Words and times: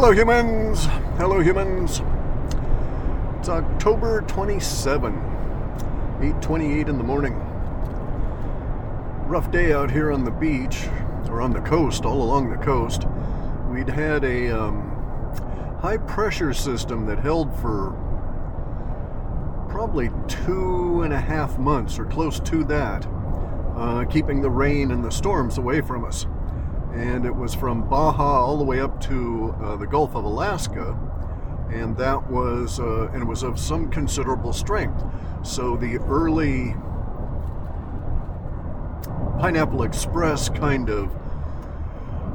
Hello, 0.00 0.12
humans. 0.12 0.84
Hello, 1.16 1.40
humans. 1.40 2.02
It's 3.40 3.48
October 3.48 4.20
27, 4.28 5.12
8:28 6.20 6.88
in 6.88 6.98
the 6.98 7.02
morning. 7.02 7.34
Rough 9.26 9.50
day 9.50 9.72
out 9.72 9.90
here 9.90 10.12
on 10.12 10.22
the 10.22 10.30
beach, 10.30 10.86
or 11.28 11.40
on 11.40 11.52
the 11.52 11.60
coast, 11.62 12.04
all 12.04 12.22
along 12.22 12.48
the 12.48 12.64
coast. 12.64 13.08
We'd 13.72 13.88
had 13.88 14.22
a 14.22 14.50
um, 14.50 14.88
high 15.80 15.96
pressure 15.96 16.54
system 16.54 17.04
that 17.06 17.18
held 17.18 17.52
for 17.56 17.90
probably 19.68 20.12
two 20.28 21.02
and 21.02 21.12
a 21.12 21.20
half 21.20 21.58
months, 21.58 21.98
or 21.98 22.04
close 22.04 22.38
to 22.38 22.62
that, 22.66 23.04
uh, 23.76 24.04
keeping 24.04 24.42
the 24.42 24.50
rain 24.50 24.92
and 24.92 25.04
the 25.04 25.10
storms 25.10 25.58
away 25.58 25.80
from 25.80 26.04
us 26.04 26.24
and 26.94 27.24
it 27.24 27.34
was 27.34 27.54
from 27.54 27.88
Baja 27.88 28.44
all 28.44 28.56
the 28.56 28.64
way 28.64 28.80
up 28.80 29.00
to 29.02 29.54
uh, 29.62 29.76
the 29.76 29.86
Gulf 29.86 30.14
of 30.14 30.24
Alaska, 30.24 30.98
and 31.72 31.96
that 31.96 32.30
was 32.30 32.80
uh, 32.80 33.08
and 33.12 33.22
it 33.22 33.26
was 33.26 33.42
of 33.42 33.58
some 33.58 33.90
considerable 33.90 34.52
strength. 34.52 35.04
So 35.42 35.76
the 35.76 35.98
early 35.98 36.74
Pineapple 39.38 39.84
Express 39.84 40.48
kind 40.48 40.90
of 40.90 41.14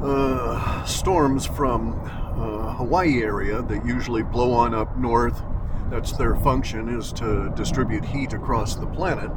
uh, 0.01 0.83
storms 0.85 1.45
from 1.45 1.99
uh, 2.03 2.73
Hawaii 2.73 3.21
area 3.23 3.61
that 3.61 3.85
usually 3.85 4.23
blow 4.23 4.51
on 4.51 4.73
up 4.73 4.97
north. 4.97 5.41
That's 5.89 6.13
their 6.13 6.35
function 6.35 6.89
is 6.89 7.11
to 7.13 7.51
distribute 7.55 8.05
heat 8.05 8.33
across 8.33 8.75
the 8.75 8.87
planet. 8.87 9.31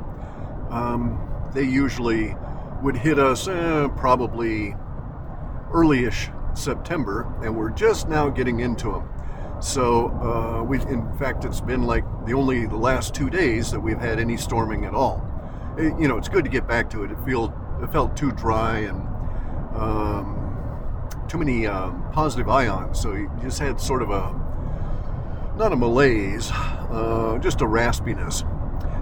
Um, 0.70 1.20
they 1.52 1.64
usually 1.64 2.34
would 2.82 2.96
hit 2.96 3.18
us 3.18 3.48
eh, 3.48 3.88
probably 3.96 4.74
early-ish 5.76 6.30
September, 6.54 7.30
and 7.42 7.54
we're 7.54 7.70
just 7.70 8.08
now 8.08 8.30
getting 8.30 8.60
into 8.60 8.90
them. 8.90 9.06
So 9.60 10.08
uh, 10.08 10.62
we, 10.62 10.80
in 10.80 11.06
fact, 11.18 11.44
it's 11.44 11.60
been 11.60 11.82
like 11.82 12.04
the 12.24 12.32
only 12.32 12.64
the 12.66 12.76
last 12.76 13.14
two 13.14 13.28
days 13.28 13.70
that 13.72 13.80
we've 13.80 13.98
had 13.98 14.18
any 14.18 14.38
storming 14.38 14.86
at 14.86 14.94
all. 14.94 15.22
It, 15.76 15.98
you 16.00 16.08
know, 16.08 16.16
it's 16.16 16.30
good 16.30 16.44
to 16.44 16.50
get 16.50 16.66
back 16.66 16.88
to 16.90 17.04
it. 17.04 17.10
It 17.10 17.18
felt 17.26 17.52
it 17.82 17.92
felt 17.92 18.16
too 18.16 18.32
dry 18.32 18.78
and 18.78 19.06
um, 19.76 20.56
too 21.28 21.36
many 21.36 21.66
um, 21.66 22.10
positive 22.10 22.48
ions. 22.48 22.98
So 22.98 23.12
you 23.12 23.30
just 23.42 23.58
had 23.58 23.78
sort 23.78 24.00
of 24.00 24.10
a 24.10 25.54
not 25.58 25.72
a 25.72 25.76
malaise, 25.76 26.50
uh, 26.52 27.38
just 27.42 27.60
a 27.60 27.66
raspiness. 27.66 28.44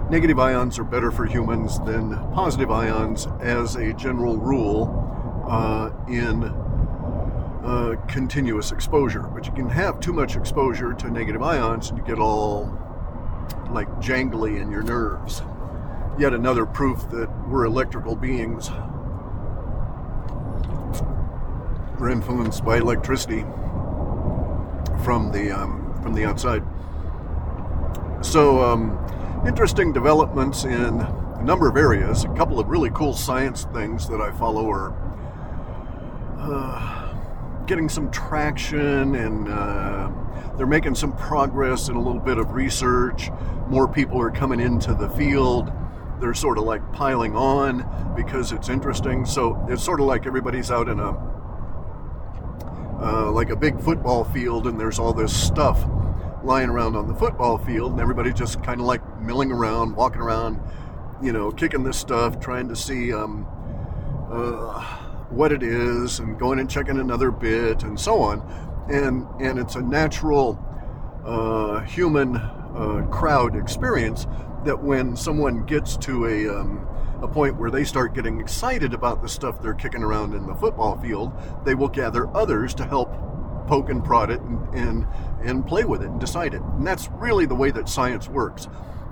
Negative 0.09 0.37
ions 0.39 0.77
are 0.77 0.83
better 0.83 1.09
for 1.09 1.25
humans 1.25 1.79
than 1.79 2.15
positive 2.33 2.69
ions 2.69 3.27
as 3.39 3.75
a 3.75 3.93
general 3.93 4.37
rule 4.37 5.45
uh, 5.49 5.91
in 6.07 6.64
uh, 7.65 7.95
continuous 8.07 8.71
exposure. 8.71 9.21
But 9.21 9.47
you 9.47 9.51
can 9.51 9.69
have 9.69 9.99
too 9.99 10.13
much 10.13 10.35
exposure 10.35 10.93
to 10.93 11.09
negative 11.09 11.41
ions 11.41 11.89
and 11.89 11.97
you 11.97 12.05
get 12.05 12.19
all 12.19 12.65
like 13.71 13.89
jangly 13.95 14.61
in 14.61 14.71
your 14.71 14.83
nerves. 14.83 15.41
Yet 16.17 16.33
another 16.33 16.65
proof 16.65 17.09
that 17.09 17.29
we're 17.49 17.65
electrical 17.65 18.15
beings. 18.15 18.69
We're 21.99 22.09
influenced 22.09 22.63
by 22.63 22.77
electricity 22.77 23.41
from 25.03 25.31
the 25.31 25.51
um, 25.51 25.99
from 26.01 26.13
the 26.13 26.25
outside. 26.25 26.63
So 28.21 28.63
um, 28.63 29.43
interesting 29.47 29.91
developments 29.91 30.65
in 30.65 31.01
a 31.01 31.43
number 31.43 31.67
of 31.67 31.77
areas. 31.77 32.23
A 32.25 32.29
couple 32.29 32.59
of 32.59 32.67
really 32.67 32.91
cool 32.91 33.13
science 33.13 33.65
things 33.73 34.07
that 34.09 34.21
I 34.21 34.31
follow 34.31 34.69
are 34.69 34.93
uh, 36.39 36.94
getting 37.67 37.89
some 37.89 38.11
traction 38.11 39.15
and 39.15 39.47
uh, 39.47 40.11
they're 40.57 40.67
making 40.67 40.95
some 40.95 41.15
progress 41.15 41.89
in 41.89 41.95
a 41.95 42.01
little 42.01 42.21
bit 42.21 42.37
of 42.37 42.53
research. 42.53 43.29
More 43.67 43.87
people 43.87 44.21
are 44.21 44.31
coming 44.31 44.59
into 44.59 44.93
the 44.93 45.09
field. 45.09 45.71
They're 46.21 46.33
sort 46.33 46.57
of 46.57 46.63
like 46.63 46.93
piling 46.93 47.35
on 47.35 48.13
because 48.15 48.51
it's 48.51 48.69
interesting. 48.69 49.25
So 49.25 49.65
it's 49.69 49.83
sort 49.83 49.99
of 49.99 50.05
like 50.05 50.25
everybody's 50.25 50.71
out 50.71 50.87
in 50.87 50.99
a 50.99 51.35
uh, 53.01 53.29
like 53.31 53.49
a 53.49 53.55
big 53.55 53.79
football 53.81 54.23
field 54.23 54.67
and 54.67 54.79
there's 54.79 54.99
all 54.99 55.13
this 55.13 55.35
stuff 55.35 55.85
lying 56.43 56.69
around 56.69 56.95
on 56.95 57.07
the 57.07 57.15
football 57.15 57.57
field 57.57 57.91
and 57.91 57.99
everybody 57.99 58.31
just 58.31 58.63
kind 58.63 58.79
of 58.79 58.85
like 58.85 59.01
milling 59.19 59.51
around, 59.51 59.95
walking 59.95 60.21
around, 60.21 60.59
you 61.21 61.33
know, 61.33 61.51
kicking 61.51 61.83
this 61.83 61.97
stuff, 61.97 62.39
trying 62.39 62.69
to 62.69 62.75
see 62.75 63.13
um, 63.13 63.45
uh, 64.31 65.04
what 65.29 65.51
it 65.51 65.63
is 65.63 66.19
and 66.19 66.37
going 66.39 66.59
and 66.59 66.69
checking 66.69 66.99
another 66.99 67.31
bit 67.31 67.83
and 67.83 67.99
so 67.99 68.21
on. 68.21 68.41
And, 68.89 69.27
and 69.41 69.59
it's 69.59 69.75
a 69.75 69.81
natural 69.81 70.59
uh, 71.25 71.81
human 71.81 72.35
uh, 72.35 73.07
crowd 73.09 73.55
experience 73.55 74.27
that 74.65 74.81
when 74.81 75.15
someone 75.15 75.65
gets 75.65 75.97
to 75.97 76.25
a, 76.25 76.59
um, 76.59 76.87
a 77.21 77.27
point 77.27 77.57
where 77.57 77.71
they 77.71 77.83
start 77.83 78.13
getting 78.13 78.39
excited 78.39 78.93
about 78.93 79.21
the 79.21 79.29
stuff 79.29 79.61
they're 79.61 79.73
kicking 79.73 80.03
around 80.03 80.33
in 80.33 80.45
the 80.45 80.55
football 80.55 80.99
field, 80.99 81.31
they 81.63 81.75
will 81.75 81.87
gather 81.87 82.27
others 82.35 82.73
to 82.75 82.85
help 82.85 83.09
poke 83.67 83.89
and 83.89 84.03
prod 84.03 84.29
it 84.29 84.41
and, 84.41 84.75
and, 84.75 85.07
and 85.43 85.65
play 85.65 85.83
with 85.83 86.01
it 86.01 86.09
and 86.09 86.19
decide 86.19 86.53
it. 86.53 86.61
And 86.61 86.85
that's 86.85 87.09
really 87.13 87.45
the 87.45 87.55
way 87.55 87.71
that 87.71 87.89
science 87.89 88.27
works. 88.27 88.67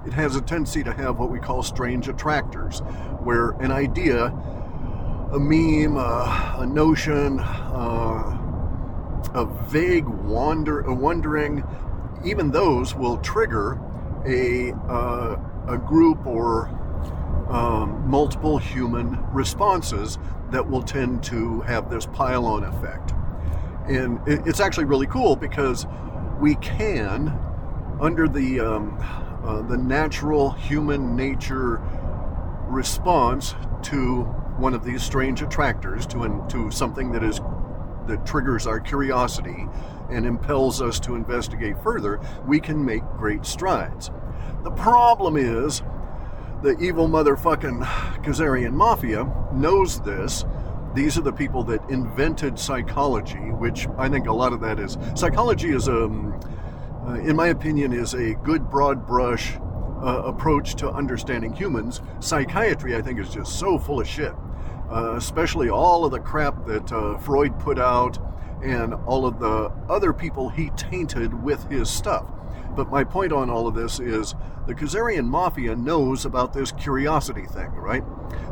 It 0.05 0.13
has 0.13 0.35
a 0.35 0.41
tendency 0.41 0.83
to 0.83 0.93
have 0.93 1.17
what 1.17 1.31
we 1.31 1.39
call 1.39 1.63
strange 1.63 2.07
attractors, 2.07 2.79
where 3.23 3.51
an 3.51 3.71
idea 3.71 4.33
a 5.33 5.39
meme, 5.39 5.97
uh, 5.97 6.57
a 6.59 6.65
notion, 6.65 7.39
uh, 7.39 8.37
a 9.33 9.45
vague 9.67 10.05
wander, 10.05 10.81
a 10.81 10.93
wondering, 10.93 11.63
even 12.23 12.51
those 12.51 12.93
will 12.93 13.17
trigger 13.17 13.81
a 14.27 14.71
uh, 14.87 15.35
a 15.67 15.77
group 15.77 16.23
or 16.25 16.67
um, 17.49 18.07
multiple 18.07 18.59
human 18.59 19.17
responses 19.33 20.19
that 20.51 20.69
will 20.69 20.83
tend 20.83 21.23
to 21.23 21.61
have 21.61 21.89
this 21.89 22.05
pile-on 22.05 22.63
effect. 22.63 23.13
And 23.87 24.19
it's 24.27 24.59
actually 24.59 24.85
really 24.85 25.07
cool 25.07 25.35
because 25.35 25.87
we 26.39 26.55
can, 26.55 27.37
under 27.99 28.27
the 28.27 28.59
um, 28.59 28.97
uh, 29.43 29.63
the 29.63 29.77
natural 29.77 30.51
human 30.51 31.15
nature 31.15 31.81
response 32.67 33.55
to 33.81 34.42
one 34.57 34.73
of 34.73 34.83
these 34.83 35.03
strange 35.03 35.41
attractors 35.41 36.05
to, 36.07 36.23
an, 36.23 36.47
to 36.49 36.71
something 36.71 37.11
that 37.11 37.23
is 37.23 37.39
that 38.07 38.25
triggers 38.25 38.67
our 38.67 38.79
curiosity 38.79 39.65
and 40.09 40.25
impels 40.25 40.81
us 40.81 40.99
to 40.99 41.15
investigate 41.15 41.81
further, 41.81 42.19
we 42.45 42.59
can 42.59 42.83
make 42.83 43.03
great 43.17 43.45
strides. 43.45 44.11
The 44.63 44.71
problem 44.71 45.37
is 45.37 45.81
the 46.61 46.77
evil 46.79 47.07
motherfucking 47.07 47.83
Khazarian 48.23 48.73
mafia 48.73 49.31
knows 49.53 50.01
this. 50.01 50.45
These 50.93 51.17
are 51.17 51.21
the 51.21 51.33
people 51.33 51.63
that 51.63 51.81
invented 51.89 52.59
psychology, 52.59 53.37
which 53.37 53.87
I 53.97 54.09
think 54.09 54.27
a 54.27 54.33
lot 54.33 54.53
of 54.53 54.61
that 54.61 54.79
is 54.79 54.97
psychology 55.15 55.71
is 55.71 55.87
a, 55.87 56.05
um, 56.05 56.39
uh, 57.07 57.13
in 57.15 57.35
my 57.35 57.47
opinion, 57.47 57.91
is 57.91 58.13
a 58.13 58.35
good 58.35 58.69
broad 58.69 59.07
brush 59.07 59.53
uh, 60.03 60.23
approach 60.25 60.75
to 60.75 60.89
understanding 60.89 61.53
humans. 61.53 62.01
Psychiatry, 62.19 62.95
I 62.95 63.01
think, 63.01 63.19
is 63.19 63.29
just 63.29 63.57
so 63.57 63.77
full 63.79 64.01
of 64.01 64.07
shit 64.07 64.33
uh, 64.93 65.15
especially 65.15 65.69
all 65.69 66.05
of 66.05 66.11
the 66.11 66.19
crap 66.19 66.65
that 66.65 66.91
uh, 66.91 67.17
Freud 67.17 67.57
put 67.59 67.79
out 67.79 68.19
and 68.63 68.93
all 68.93 69.25
of 69.25 69.39
the 69.39 69.71
other 69.89 70.13
people 70.13 70.49
he 70.49 70.69
tainted 70.71 71.43
with 71.43 71.69
his 71.69 71.89
stuff. 71.89 72.25
But 72.75 72.89
my 72.89 73.03
point 73.03 73.31
on 73.31 73.49
all 73.49 73.67
of 73.67 73.75
this 73.75 73.99
is 73.99 74.35
the 74.67 74.73
Khazarian 74.73 75.25
mafia 75.25 75.75
knows 75.75 76.25
about 76.25 76.53
this 76.53 76.71
curiosity 76.71 77.45
thing, 77.45 77.71
right? 77.71 78.03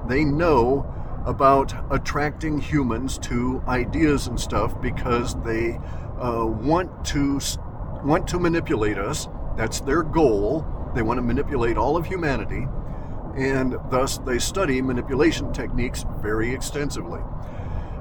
They 0.07 0.23
know 0.25 0.91
about 1.25 1.73
attracting 1.93 2.59
humans 2.59 3.17
to 3.19 3.63
ideas 3.67 4.27
and 4.27 4.39
stuff 4.39 4.79
because 4.81 5.35
they 5.43 5.79
uh, 6.19 6.45
want 6.45 7.05
to 7.05 7.39
want 8.03 8.27
to 8.27 8.39
manipulate 8.39 8.97
us. 8.97 9.27
That's 9.55 9.79
their 9.81 10.01
goal. 10.01 10.65
They 10.93 11.01
want 11.01 11.17
to 11.17 11.21
manipulate 11.21 11.77
all 11.77 11.97
of 11.97 12.05
humanity 12.05 12.67
and 13.35 13.77
thus 13.89 14.17
they 14.19 14.39
study 14.39 14.81
manipulation 14.81 15.53
techniques 15.53 16.05
very 16.21 16.53
extensively. 16.53 17.21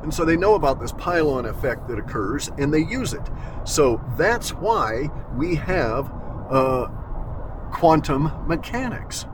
And 0.02 0.12
so 0.12 0.25
they 0.25 0.37
know 0.37 0.54
about 0.54 0.81
this 0.81 0.92
pile-on 0.92 1.46
effect 1.46 1.88
that 1.88 1.98
occurs 1.98 2.50
and 2.58 2.72
they 2.72 2.81
use 2.81 3.12
it. 3.12 3.28
So 3.64 4.00
that's 4.16 4.50
why 4.50 5.08
we 5.37 5.56
have 5.56 6.10
uh, 6.50 6.88
quantum 7.72 8.32
mechanics. 8.46 9.26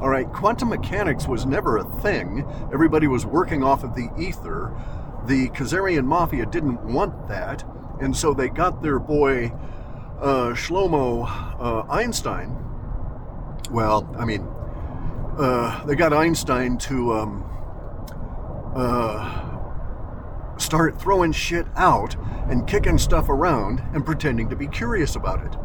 All 0.00 0.08
right, 0.08 0.30
quantum 0.32 0.70
mechanics 0.70 1.26
was 1.26 1.46
never 1.46 1.78
a 1.78 1.84
thing. 1.84 2.46
Everybody 2.72 3.06
was 3.06 3.26
working 3.26 3.62
off 3.62 3.84
of 3.84 3.94
the 3.94 4.08
ether. 4.18 4.74
The 5.26 5.48
Khazarian 5.50 6.04
mafia 6.04 6.46
didn't 6.46 6.82
want 6.82 7.28
that, 7.28 7.64
and 8.00 8.16
so 8.16 8.32
they 8.32 8.48
got 8.48 8.82
their 8.82 8.98
boy 8.98 9.52
uh, 10.20 10.54
Shlomo 10.54 11.26
uh, 11.60 11.82
Einstein. 11.90 12.69
Well, 13.70 14.12
I 14.18 14.24
mean, 14.24 14.46
uh, 15.38 15.84
they 15.86 15.94
got 15.94 16.12
Einstein 16.12 16.76
to 16.78 17.12
um, 17.12 17.44
uh, 18.74 20.58
start 20.58 21.00
throwing 21.00 21.32
shit 21.32 21.66
out 21.76 22.16
and 22.48 22.66
kicking 22.66 22.98
stuff 22.98 23.28
around 23.28 23.80
and 23.94 24.04
pretending 24.04 24.48
to 24.48 24.56
be 24.56 24.66
curious 24.66 25.14
about 25.14 25.44
it. 25.44 25.56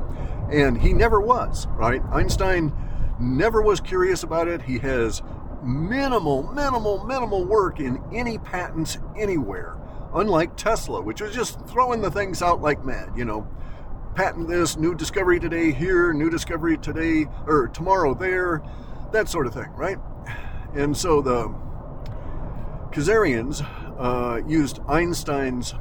And 0.52 0.80
he 0.80 0.94
never 0.94 1.20
was, 1.20 1.66
right? 1.72 2.02
Einstein 2.12 2.72
never 3.20 3.62
was 3.62 3.80
curious 3.80 4.22
about 4.22 4.48
it. 4.48 4.62
He 4.62 4.78
has 4.80 5.24
minimal, 5.64 6.44
minimal, 6.54 7.04
minimal 7.06 7.44
work 7.44 7.80
in 7.80 8.02
any 8.14 8.38
patents 8.38 9.00
anywhere. 9.18 9.78
Unlike 10.14 10.56
Tesla, 10.56 11.02
which 11.02 11.22
was 11.22 11.34
just 11.34 11.60
throwing 11.68 12.02
the 12.02 12.12
things 12.12 12.42
out 12.42 12.62
like 12.62 12.86
mad, 12.86 13.10
you 13.18 13.26
know, 13.26 13.48
patent 14.16 14.48
this, 14.48 14.78
new 14.78 14.96
discovery 14.96 15.40
today 15.40 15.72
here, 15.72 16.14
new 16.14 16.30
discovery 16.30 16.78
today, 16.78 17.28
or 17.46 17.68
tomorrow 17.68 18.14
there, 18.14 18.64
that 19.12 19.28
sort 19.28 19.46
of 19.46 19.54
thing, 19.54 19.70
right? 19.76 19.98
And 20.74 20.96
so 20.96 21.22
the 21.22 21.54
Khazarians 22.92 23.62
uh, 24.00 24.42
used 24.48 24.80
Einstein's 24.88 25.74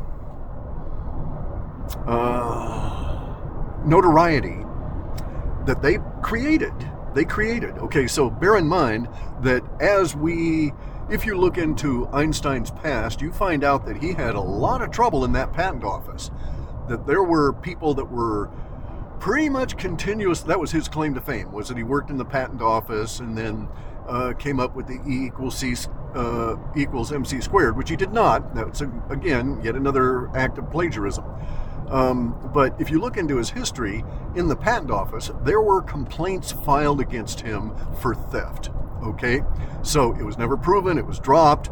uh, 2.06 3.34
notoriety 3.84 4.64
that 5.66 5.80
they 5.80 5.98
created. 6.22 6.72
They 7.14 7.24
created. 7.24 7.78
Okay, 7.78 8.08
so 8.08 8.30
bear 8.30 8.56
in 8.56 8.66
mind 8.66 9.08
that 9.42 9.62
as 9.80 10.16
we, 10.16 10.72
if 11.08 11.24
you 11.24 11.38
look 11.38 11.56
into 11.56 12.08
Einstein's 12.08 12.72
past, 12.72 13.20
you 13.20 13.32
find 13.32 13.62
out 13.62 13.86
that 13.86 13.96
he 13.96 14.12
had 14.12 14.34
a 14.34 14.40
lot 14.40 14.82
of 14.82 14.90
trouble 14.90 15.24
in 15.24 15.32
that 15.32 15.52
patent 15.52 15.84
office. 15.84 16.32
That 16.88 17.06
there 17.06 17.22
were 17.22 17.52
people 17.52 17.94
that 17.94 18.10
were 18.10 18.50
pretty 19.20 19.48
much 19.48 19.76
continuous. 19.76 20.42
That 20.42 20.60
was 20.60 20.70
his 20.70 20.88
claim 20.88 21.14
to 21.14 21.20
fame, 21.20 21.52
was 21.52 21.68
that 21.68 21.76
he 21.76 21.82
worked 21.82 22.10
in 22.10 22.18
the 22.18 22.24
patent 22.24 22.60
office 22.60 23.20
and 23.20 23.36
then 23.36 23.68
uh, 24.06 24.34
came 24.34 24.60
up 24.60 24.76
with 24.76 24.86
the 24.86 25.00
E 25.08 25.26
equals 25.26 25.56
C 25.56 25.74
uh, 26.14 26.56
equals 26.76 27.12
MC 27.12 27.40
squared, 27.40 27.76
which 27.76 27.90
he 27.90 27.96
did 27.96 28.12
not. 28.12 28.54
That's, 28.54 28.82
again, 29.10 29.60
yet 29.62 29.74
another 29.74 30.28
act 30.36 30.58
of 30.58 30.70
plagiarism. 30.70 31.24
Um, 31.88 32.50
but 32.54 32.80
if 32.80 32.90
you 32.90 33.00
look 33.00 33.16
into 33.16 33.36
his 33.36 33.50
history 33.50 34.04
in 34.34 34.48
the 34.48 34.56
patent 34.56 34.90
office, 34.90 35.30
there 35.42 35.60
were 35.60 35.82
complaints 35.82 36.52
filed 36.52 37.00
against 37.00 37.40
him 37.40 37.72
for 38.00 38.14
theft. 38.14 38.70
Okay, 39.02 39.42
so 39.82 40.12
it 40.14 40.22
was 40.22 40.38
never 40.38 40.56
proven, 40.56 40.96
it 40.96 41.06
was 41.06 41.18
dropped. 41.18 41.70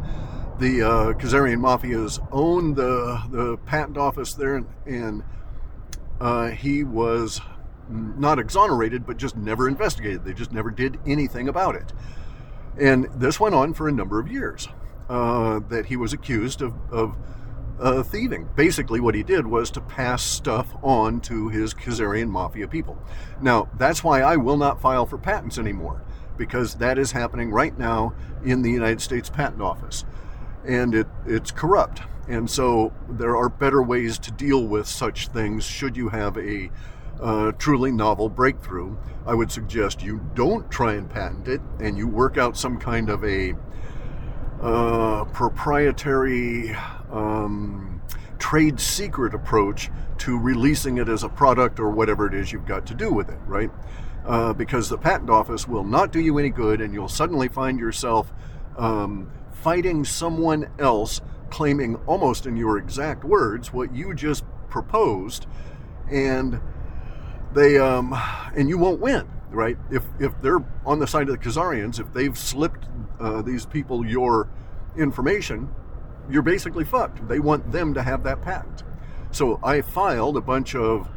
The 0.63 0.81
uh, 0.81 1.13
mafias 1.15 2.25
owned 2.31 2.77
the, 2.77 3.21
the 3.33 3.57
patent 3.67 3.99
office 3.99 4.35
there, 4.35 4.65
and, 4.87 5.25
uh, 6.21 6.51
he 6.51 6.85
was 6.85 7.41
not 7.89 8.39
exonerated, 8.39 9.05
but 9.05 9.17
just 9.17 9.37
never 9.37 9.67
investigated. 9.67 10.25
They 10.25 10.35
just 10.35 10.53
never 10.53 10.71
did 10.71 11.01
anything 11.05 11.49
about 11.49 11.75
it. 11.75 11.93
And 12.79 13.09
this 13.17 13.41
went 13.41 13.57
on 13.57 13.75
for 13.75 13.89
a 13.89 13.93
number 13.93 14.21
of 14.21 14.31
years 14.31 14.69
uh, 15.09 15.59
that 15.69 15.87
he 15.87 15.97
was 15.97 16.13
accused 16.13 16.63
of, 16.63 16.75
of 16.93 17.17
uh, 17.81 18.05
thieving. 18.05 18.49
Basically, 18.55 19.01
what 19.01 19.17
he 19.17 19.25
did 19.25 19.49
was 19.49 19.69
to 19.73 19.81
pass 19.81 20.23
stuff 20.23 20.77
on 20.81 21.21
to 21.23 21.49
his 21.49 21.75
Khazarian 21.75 22.29
mafia 22.29 22.69
people. 22.69 22.97
Now, 23.41 23.69
that's 23.79 24.05
why 24.05 24.21
I 24.21 24.37
will 24.37 24.59
not 24.59 24.81
file 24.81 25.07
for 25.07 25.19
patents 25.19 25.59
anymore, 25.59 26.05
because 26.37 26.77
that 26.77 26.99
is 26.99 27.11
happening 27.11 27.51
right 27.51 27.77
now 27.77 28.15
in 28.45 28.63
the 28.63 28.71
United 28.71 29.01
States 29.01 29.29
Patent 29.29 29.61
Office. 29.61 30.05
And 30.65 30.95
it, 30.95 31.07
it's 31.27 31.51
corrupt. 31.51 32.03
And 32.29 32.49
so 32.49 32.93
there 33.09 33.37
are 33.37 33.49
better 33.49 33.83
ways 33.83 34.19
to 34.21 34.31
deal 34.31 34.67
with 34.67 34.87
such 34.87 35.29
things 35.29 35.65
should 35.65 35.97
you 35.97 36.09
have 36.09 36.37
a 36.39 36.71
uh, 37.21 37.53
truly 37.53 37.93
novel 37.93 38.29
breakthrough. 38.29 38.97
I 39.27 39.35
would 39.35 39.51
suggest 39.51 40.03
you 40.03 40.21
don't 40.35 40.71
try 40.71 40.95
and 40.95 41.09
patent 41.09 41.49
it 41.49 41.61
and 41.81 41.97
you 41.97 42.09
work 42.09 42.39
out 42.39 42.57
some 42.57 42.79
kind 42.79 43.09
of 43.09 43.25
a 43.25 43.55
uh, 44.61 45.25
proprietary 45.27 46.77
um, 47.11 48.01
trade 48.39 48.81
secret 48.81 49.35
approach 49.35 49.91
to 50.19 50.39
releasing 50.39 50.99
it 50.99 51.09
as 51.09 51.25
a 51.25 51.29
product 51.29 51.81
or 51.81 51.91
whatever 51.91 52.27
it 52.27 52.35
is 52.35 52.53
you've 52.53 52.67
got 52.67 52.87
to 52.87 52.95
do 52.95 53.13
with 53.13 53.29
it, 53.29 53.39
right? 53.47 53.71
Uh, 54.25 54.53
because 54.53 54.89
the 54.89 54.99
patent 54.99 55.31
office 55.31 55.67
will 55.67 55.85
not 55.85 56.13
do 56.13 56.21
you 56.21 56.39
any 56.39 56.51
good 56.51 56.81
and 56.81 56.95
you'll 56.95 57.09
suddenly 57.09 57.49
find 57.49 57.79
yourself 57.79 58.33
um, 58.77 59.31
fighting 59.63 60.05
someone 60.05 60.69
else 60.79 61.21
claiming 61.51 61.97
almost 62.07 62.47
in 62.47 62.57
your 62.57 62.79
exact 62.79 63.25
words 63.25 63.73
what 63.73 63.95
you 63.95 64.15
just 64.15 64.45
proposed 64.69 65.47
and 66.11 66.61
they 67.53 67.79
um 67.79 68.15
and 68.57 68.69
you 68.69 68.79
won't 68.79 69.01
win 69.01 69.29
right? 69.51 69.77
If 69.91 70.05
if 70.19 70.33
they're 70.41 70.65
on 70.87 70.99
the 70.99 71.07
side 71.07 71.29
of 71.29 71.39
the 71.39 71.49
Khazarians 71.49 72.01
if 72.01 72.13
they've 72.13 72.37
slipped 72.37 72.87
uh, 73.21 73.43
these 73.43 73.67
people 73.67 74.05
your 74.07 74.49
information 74.97 75.69
you're 76.31 76.43
basically 76.43 76.85
fucked. 76.85 77.27
They 77.29 77.39
want 77.39 77.71
them 77.73 77.95
to 77.95 78.03
have 78.03 78.23
that 78.25 78.43
patent. 78.43 78.83
So 79.31 79.61
I 79.63 79.81
filed 79.81 80.37
a 80.37 80.41
bunch 80.41 80.75
of 80.75 81.09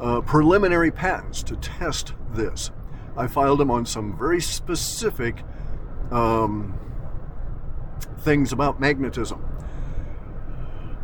uh, 0.00 0.20
preliminary 0.22 0.90
patents 0.90 1.42
to 1.44 1.56
test 1.56 2.14
this. 2.32 2.70
I 3.16 3.26
filed 3.26 3.60
them 3.60 3.70
on 3.70 3.86
some 3.86 4.16
very 4.16 4.40
specific 4.40 5.42
um, 6.10 6.78
things 8.20 8.52
about 8.52 8.80
magnetism. 8.80 9.44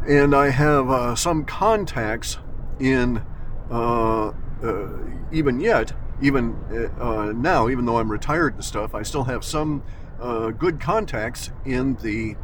And 0.06 0.34
I 0.34 0.50
have 0.50 0.90
uh, 0.90 1.14
some 1.14 1.44
contacts 1.44 2.36
in, 2.78 3.24
uh, 3.70 4.32
uh, 4.62 4.88
even 5.32 5.60
yet, 5.60 5.94
even 6.20 6.54
uh, 7.00 7.32
now, 7.34 7.68
even 7.68 7.86
though 7.86 7.96
I'm 7.96 8.10
retired 8.10 8.54
and 8.54 8.64
stuff, 8.64 8.94
I 8.94 9.02
still 9.02 9.24
have 9.24 9.42
some 9.44 9.82
uh, 10.20 10.50
good 10.50 10.78
contacts 10.78 11.50
in 11.64 11.94
the 11.96 12.36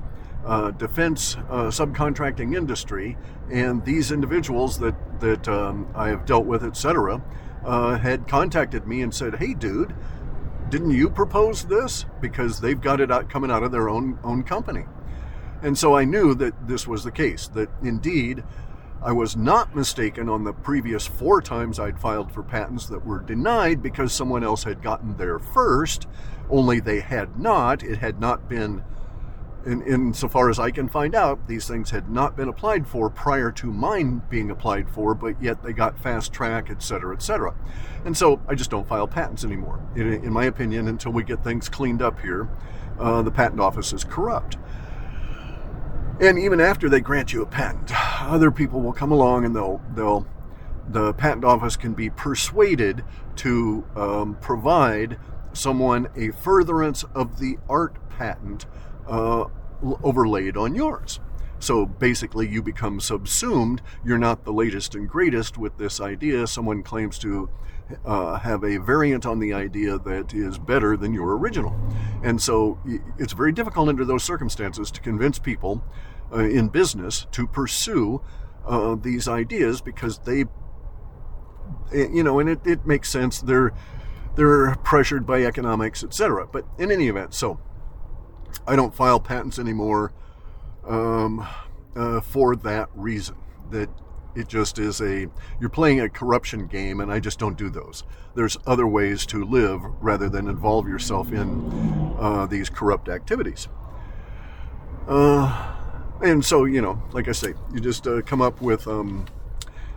defense 0.78 1.36
subcontracting 1.36 2.56
industry. 2.56 3.18
And 3.50 3.84
these 3.84 4.10
individuals 4.10 4.78
that, 4.78 4.94
that 5.20 5.46
um, 5.48 5.86
I 5.94 6.08
have 6.08 6.24
dealt 6.24 6.46
with, 6.46 6.64
etc., 6.64 7.22
had 7.62 8.26
contacted 8.26 8.86
me 8.86 9.02
and 9.02 9.14
said, 9.14 9.36
hey, 9.36 9.52
dude, 9.52 9.94
didn't 10.70 10.92
you 10.92 11.10
propose 11.10 11.64
this? 11.64 12.06
Because 12.20 12.60
they've 12.60 12.80
got 12.80 13.00
it 13.00 13.10
out, 13.10 13.28
coming 13.28 13.50
out 13.50 13.62
of 13.62 13.72
their 13.72 13.88
own 13.88 14.18
own 14.22 14.42
company. 14.42 14.84
And 15.62 15.76
so 15.76 15.94
I 15.94 16.04
knew 16.04 16.34
that 16.36 16.68
this 16.68 16.86
was 16.86 17.04
the 17.04 17.10
case, 17.10 17.48
that 17.48 17.68
indeed 17.82 18.42
I 19.02 19.12
was 19.12 19.36
not 19.36 19.74
mistaken 19.74 20.28
on 20.28 20.44
the 20.44 20.52
previous 20.52 21.06
four 21.06 21.40
times 21.40 21.78
I'd 21.78 21.98
filed 21.98 22.32
for 22.32 22.42
patents 22.42 22.86
that 22.86 23.06
were 23.06 23.20
denied 23.20 23.82
because 23.82 24.12
someone 24.12 24.44
else 24.44 24.64
had 24.64 24.82
gotten 24.82 25.16
there 25.16 25.38
first, 25.38 26.06
only 26.50 26.80
they 26.80 27.00
had 27.00 27.38
not. 27.38 27.82
It 27.82 27.98
had 27.98 28.20
not 28.20 28.48
been 28.48 28.84
in, 29.64 29.82
insofar 29.82 30.50
as 30.50 30.58
I 30.58 30.70
can 30.70 30.88
find 30.88 31.14
out, 31.14 31.46
these 31.48 31.66
things 31.66 31.90
had 31.90 32.10
not 32.10 32.36
been 32.36 32.48
applied 32.48 32.86
for 32.86 33.10
prior 33.10 33.50
to 33.52 33.72
mine 33.72 34.22
being 34.28 34.50
applied 34.50 34.88
for, 34.88 35.14
but 35.14 35.40
yet 35.42 35.62
they 35.62 35.72
got 35.72 35.98
fast 35.98 36.32
track, 36.32 36.70
et 36.70 36.82
cetera, 36.82 37.14
et 37.14 37.22
cetera. 37.22 37.54
And 38.04 38.16
so 38.16 38.40
I 38.48 38.54
just 38.54 38.70
don't 38.70 38.88
file 38.88 39.06
patents 39.06 39.44
anymore. 39.44 39.80
In, 39.96 40.12
in 40.12 40.32
my 40.32 40.44
opinion, 40.44 40.88
until 40.88 41.12
we 41.12 41.22
get 41.22 41.44
things 41.44 41.68
cleaned 41.68 42.02
up 42.02 42.20
here, 42.20 42.48
uh, 42.98 43.22
the 43.22 43.30
patent 43.30 43.60
office 43.60 43.92
is 43.92 44.04
corrupt. 44.04 44.56
And 46.20 46.38
even 46.38 46.60
after 46.60 46.88
they 46.88 47.00
grant 47.00 47.32
you 47.32 47.40
a 47.42 47.46
patent, 47.46 47.90
other 48.22 48.50
people 48.50 48.82
will 48.82 48.92
come 48.92 49.10
along 49.10 49.46
and 49.46 49.56
they'll 49.56 49.80
they'll 49.94 50.26
the 50.86 51.14
patent 51.14 51.44
office 51.44 51.76
can 51.76 51.94
be 51.94 52.10
persuaded 52.10 53.04
to 53.36 53.86
um, 53.96 54.36
provide 54.40 55.18
someone 55.52 56.08
a 56.16 56.30
furtherance 56.30 57.04
of 57.14 57.38
the 57.38 57.56
art 57.68 57.96
patent 58.10 58.66
uh, 59.10 59.44
overlaid 60.02 60.56
on 60.56 60.74
yours. 60.74 61.20
So 61.58 61.84
basically, 61.84 62.48
you 62.48 62.62
become 62.62 63.00
subsumed. 63.00 63.82
You're 64.02 64.18
not 64.18 64.44
the 64.44 64.52
latest 64.52 64.94
and 64.94 65.06
greatest 65.06 65.58
with 65.58 65.76
this 65.76 66.00
idea. 66.00 66.46
Someone 66.46 66.82
claims 66.82 67.18
to 67.18 67.50
uh, 68.04 68.38
have 68.38 68.64
a 68.64 68.78
variant 68.78 69.26
on 69.26 69.40
the 69.40 69.52
idea 69.52 69.98
that 69.98 70.32
is 70.32 70.58
better 70.58 70.96
than 70.96 71.12
your 71.12 71.36
original. 71.36 71.78
And 72.22 72.40
so 72.40 72.78
it's 73.18 73.34
very 73.34 73.52
difficult 73.52 73.88
under 73.88 74.04
those 74.04 74.24
circumstances 74.24 74.90
to 74.92 75.00
convince 75.00 75.38
people 75.38 75.84
uh, 76.32 76.38
in 76.38 76.68
business 76.68 77.26
to 77.32 77.46
pursue 77.46 78.22
uh, 78.66 78.94
these 78.94 79.28
ideas 79.28 79.80
because 79.80 80.20
they, 80.20 80.42
eh, 81.92 82.06
you 82.12 82.22
know, 82.22 82.38
and 82.38 82.48
it, 82.48 82.60
it 82.64 82.86
makes 82.86 83.10
sense. 83.10 83.40
They're, 83.40 83.72
they're 84.36 84.76
pressured 84.76 85.26
by 85.26 85.44
economics, 85.44 86.04
etc. 86.04 86.46
But 86.50 86.66
in 86.78 86.90
any 86.90 87.08
event, 87.08 87.34
so 87.34 87.60
I 88.66 88.76
don't 88.76 88.94
file 88.94 89.20
patents 89.20 89.58
anymore 89.58 90.12
um, 90.86 91.46
uh, 91.94 92.20
for 92.20 92.56
that 92.56 92.88
reason. 92.94 93.36
That 93.70 93.88
it 94.34 94.48
just 94.48 94.78
is 94.78 95.00
a 95.00 95.28
you're 95.60 95.70
playing 95.70 96.00
a 96.00 96.08
corruption 96.08 96.66
game, 96.66 97.00
and 97.00 97.12
I 97.12 97.20
just 97.20 97.38
don't 97.38 97.56
do 97.58 97.70
those. 97.70 98.04
There's 98.34 98.56
other 98.66 98.86
ways 98.86 99.26
to 99.26 99.44
live 99.44 99.80
rather 100.00 100.28
than 100.28 100.48
involve 100.48 100.88
yourself 100.88 101.32
in 101.32 102.16
uh, 102.18 102.46
these 102.46 102.70
corrupt 102.70 103.08
activities. 103.08 103.68
Uh, 105.08 105.74
and 106.22 106.44
so 106.44 106.64
you 106.64 106.80
know, 106.80 107.02
like 107.12 107.28
I 107.28 107.32
say, 107.32 107.54
you 107.72 107.80
just 107.80 108.06
uh, 108.06 108.22
come 108.22 108.42
up 108.42 108.60
with. 108.60 108.86
Um, 108.86 109.26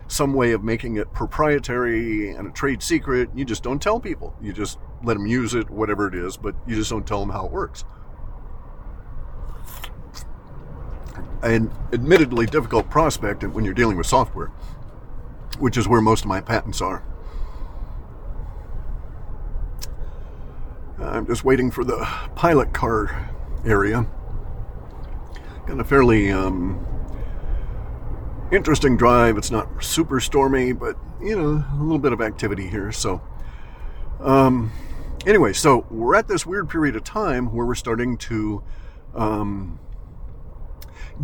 some 0.06 0.34
way 0.34 0.52
of 0.52 0.62
making 0.62 0.96
it 0.96 1.12
proprietary 1.12 2.30
and 2.30 2.46
a 2.46 2.50
trade 2.50 2.82
secret. 2.82 3.30
You 3.34 3.44
just 3.44 3.62
don't 3.62 3.80
tell 3.80 3.98
people. 3.98 4.36
You 4.40 4.52
just 4.52 4.78
let 5.02 5.14
them 5.14 5.26
use 5.26 5.54
it, 5.54 5.70
whatever 5.70 6.06
it 6.06 6.14
is, 6.14 6.36
but 6.36 6.54
you 6.66 6.76
just 6.76 6.90
don't 6.90 7.06
tell 7.06 7.20
them 7.20 7.30
how 7.30 7.46
it 7.46 7.52
works. 7.52 7.84
An 11.42 11.70
admittedly 11.92 12.46
difficult 12.46 12.90
prospect 12.90 13.44
when 13.44 13.64
you're 13.64 13.74
dealing 13.74 13.96
with 13.96 14.06
software, 14.06 14.48
which 15.58 15.76
is 15.76 15.86
where 15.86 16.00
most 16.00 16.22
of 16.22 16.28
my 16.28 16.40
patents 16.40 16.80
are. 16.80 17.04
I'm 20.98 21.26
just 21.26 21.44
waiting 21.44 21.70
for 21.70 21.84
the 21.84 22.08
pilot 22.34 22.72
car 22.72 23.30
area. 23.64 24.06
Got 25.66 25.80
a 25.80 25.84
fairly 25.84 26.30
um, 26.30 26.84
interesting 28.52 28.96
drive. 28.96 29.36
It's 29.36 29.50
not 29.50 29.82
super 29.82 30.20
stormy, 30.20 30.72
but 30.72 30.96
you 31.20 31.36
know, 31.36 31.64
a 31.72 31.82
little 31.82 31.98
bit 31.98 32.12
of 32.12 32.20
activity 32.20 32.68
here. 32.68 32.92
So, 32.92 33.22
um, 34.20 34.72
anyway, 35.26 35.52
so 35.52 35.86
we're 35.90 36.14
at 36.14 36.28
this 36.28 36.46
weird 36.46 36.68
period 36.68 36.96
of 36.96 37.04
time 37.04 37.54
where 37.54 37.66
we're 37.66 37.74
starting 37.74 38.16
to 38.18 38.62
um, 39.14 39.78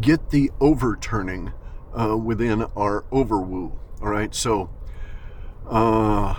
get 0.00 0.30
the 0.30 0.50
overturning 0.60 1.52
uh, 1.98 2.16
within 2.16 2.62
our 2.76 3.02
overwoo. 3.12 3.72
All 4.00 4.08
right, 4.08 4.34
so 4.34 4.70
uh, 5.68 6.34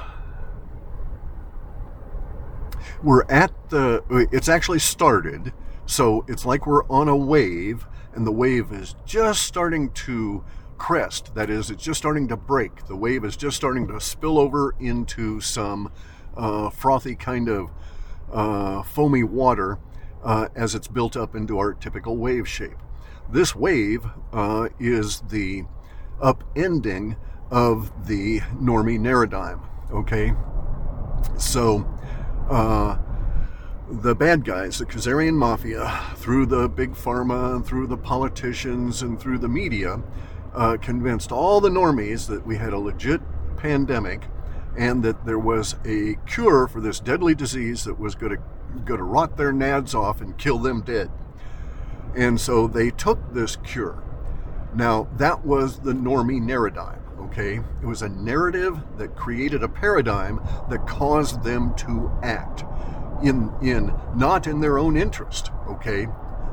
we're 3.03 3.24
at 3.29 3.51
the. 3.70 4.03
It's 4.31 4.50
actually 4.50 4.79
started, 4.79 5.53
so 5.86 6.25
it's 6.27 6.46
like 6.46 6.65
we're 6.65 6.86
on 6.86 7.08
a 7.08 7.15
wave, 7.15 7.86
and 8.13 8.25
the 8.25 8.31
wave 8.31 8.72
is 8.72 8.96
just 9.05 9.43
starting 9.43 9.91
to 9.91 10.43
crest. 10.77 11.36
That 11.36 11.50
is, 11.50 11.70
it's 11.70 11.84
just 11.84 12.00
starting 12.00 12.27
to 12.29 12.38
break. 12.38 12.88
The 12.88 12.96
wave 12.96 13.24
is 13.24 13.38
just 13.38 13.55
starting 13.55 13.88
to 13.89 14.00
spill 14.01 14.39
over 14.39 14.74
into 14.79 15.39
some 15.39 15.91
uh, 16.36 16.72
frothy 16.72 17.15
kind 17.15 17.48
of 17.50 17.70
uh, 18.31 18.81
foamy 18.81 19.24
water 19.24 19.77
uh, 20.24 20.48
as 20.55 20.74
it's 20.74 20.88
built 20.88 21.15
up 21.15 21.36
into 21.36 21.60
our 21.60 21.74
typical 21.74 22.17
wave 22.17 22.48
shape. 22.48 22.77
This 23.31 23.55
wave 23.55 24.05
uh, 24.33 24.67
is 24.77 25.21
the 25.21 25.63
upending 26.21 27.15
of 27.50 28.07
the 28.07 28.41
normie 28.61 29.00
narradigm. 29.00 29.61
Okay, 29.89 30.33
so 31.38 31.85
uh, 32.50 32.97
the 33.89 34.15
bad 34.15 34.43
guys, 34.43 34.79
the 34.79 34.85
Khazarian 34.85 35.33
mafia, 35.33 36.13
through 36.15 36.45
the 36.45 36.67
big 36.67 36.91
pharma, 36.93 37.55
and 37.55 37.65
through 37.65 37.88
the 37.88 37.97
politicians, 37.97 39.01
and 39.01 39.19
through 39.19 39.38
the 39.38 39.50
media, 39.50 40.01
uh, 40.53 40.75
convinced 40.81 41.31
all 41.31 41.61
the 41.61 41.69
normies 41.69 42.27
that 42.27 42.45
we 42.45 42.57
had 42.57 42.73
a 42.73 42.77
legit 42.77 43.21
pandemic 43.55 44.23
and 44.77 45.03
that 45.03 45.25
there 45.25 45.39
was 45.39 45.75
a 45.85 46.15
cure 46.25 46.67
for 46.67 46.81
this 46.81 47.00
deadly 47.00 47.35
disease 47.35 47.83
that 47.83 48.00
was 48.00 48.15
going 48.15 48.35
to 48.35 48.41
going 48.85 48.97
to 48.97 49.03
rot 49.03 49.35
their 49.35 49.51
nads 49.51 49.93
off 49.93 50.21
and 50.21 50.38
kill 50.38 50.57
them 50.57 50.81
dead. 50.81 51.11
And 52.15 52.39
so 52.39 52.67
they 52.67 52.91
took 52.91 53.33
this 53.33 53.55
cure. 53.57 54.03
Now 54.73 55.07
that 55.17 55.45
was 55.45 55.79
the 55.79 55.93
normie 55.93 56.41
narrative. 56.41 56.97
Okay, 57.19 57.61
it 57.81 57.85
was 57.85 58.01
a 58.01 58.09
narrative 58.09 58.79
that 58.97 59.15
created 59.15 59.63
a 59.63 59.69
paradigm 59.69 60.41
that 60.69 60.87
caused 60.87 61.43
them 61.43 61.73
to 61.75 62.11
act 62.23 62.63
in 63.23 63.53
in 63.61 63.93
not 64.15 64.47
in 64.47 64.59
their 64.59 64.79
own 64.79 64.97
interest. 64.97 65.51
Okay, 65.67 66.07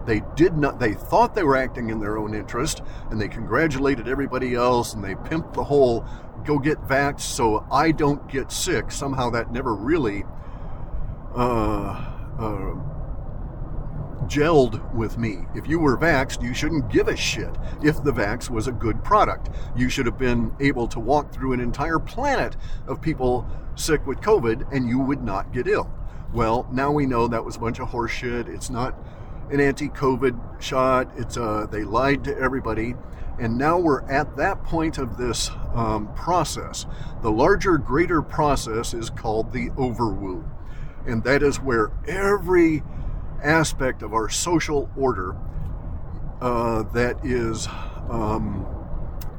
they 0.09 0.23
did 0.37 0.57
not, 0.57 0.79
they 0.79 0.95
thought 0.95 1.35
they 1.35 1.43
were 1.43 1.57
acting 1.57 1.91
in 1.91 2.01
their 2.01 2.17
own 2.17 2.35
interest 2.35 2.81
and 3.11 3.21
they 3.21 3.29
congratulated 3.29 4.09
everybody 4.09 4.55
else 4.55 4.95
and 4.95 5.05
they 5.05 5.15
pimped 5.15 5.53
the 5.53 5.65
whole 5.65 6.07
go 6.47 6.59
get 6.59 6.81
vaxxed 6.89 7.21
so 7.21 7.67
I 7.71 7.93
don't 7.93 8.27
get 8.27 8.51
sick. 8.51 8.91
Somehow 8.91 9.29
that 9.31 9.53
never 9.53 9.75
really 9.75 10.25
uh, 11.37 12.11
uh, 12.39 12.75
gelled 14.27 14.95
with 14.95 15.19
me. 15.19 15.47
If 15.55 15.69
you 15.69 15.79
were 15.79 15.97
vaxxed, 15.97 16.43
you 16.43 16.55
shouldn't 16.55 16.91
give 16.91 17.09
a 17.09 17.17
shit 17.17 17.55
if 17.83 18.03
the 18.03 18.13
vax 18.13 18.51
was 18.51 18.67
a 18.67 18.73
good 18.73 19.03
product. 19.05 19.51
You 19.77 19.89
should 19.89 20.07
have 20.07 20.19
been 20.19 20.53
able 20.61 20.89
to 20.89 21.01
walk 21.01 21.33
through 21.33 21.53
an 21.53 21.61
entire 21.61 21.99
planet 21.99 22.57
of 22.87 23.01
people 23.01 23.47
sick 23.75 24.07
with 24.07 24.21
COVID 24.21 24.73
and 24.73 24.89
you 24.89 24.99
would 24.99 25.23
not 25.23 25.53
get 25.53 25.69
ill. 25.69 25.91
Well, 26.33 26.69
now 26.71 26.91
we 26.91 27.07
know 27.07 27.27
that 27.29 27.45
was 27.45 27.57
a 27.57 27.61
bunch 27.61 27.79
of 27.81 27.89
horseshit. 27.89 28.49
It's 28.49 28.69
not 28.69 28.95
an 29.51 29.61
anti-COVID 29.61 30.61
shot. 30.61 31.11
It's 31.17 31.37
uh, 31.37 31.67
they 31.71 31.85
lied 31.85 32.25
to 32.25 32.39
everybody, 32.39 32.95
and 33.41 33.57
now 33.57 33.79
we're 33.79 34.03
at 34.11 34.37
that 34.37 34.63
point 34.65 34.99
of 34.99 35.17
this 35.17 35.51
um, 35.75 36.13
process. 36.15 36.85
The 37.23 37.31
larger, 37.31 37.79
greater 37.79 38.21
process 38.21 38.93
is 38.93 39.09
called 39.09 39.53
the 39.53 39.71
overwoo, 39.71 40.45
and 41.07 41.25
that 41.25 41.43
is 41.43 41.61
where 41.61 41.91
every 42.07 42.83
aspect 43.43 44.03
of 44.03 44.13
our 44.13 44.29
social 44.29 44.91
order 44.97 45.37
uh, 46.41 46.83
that 46.95 47.25
is 47.25 47.67
um, 48.11 48.67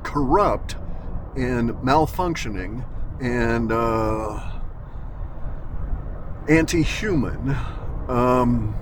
corrupt 0.03 0.75
and 1.35 1.71
malfunctioning 1.75 2.85
and 3.21 3.71
uh, 3.71 4.61
anti-human. 6.47 7.55
Um, 8.07 8.75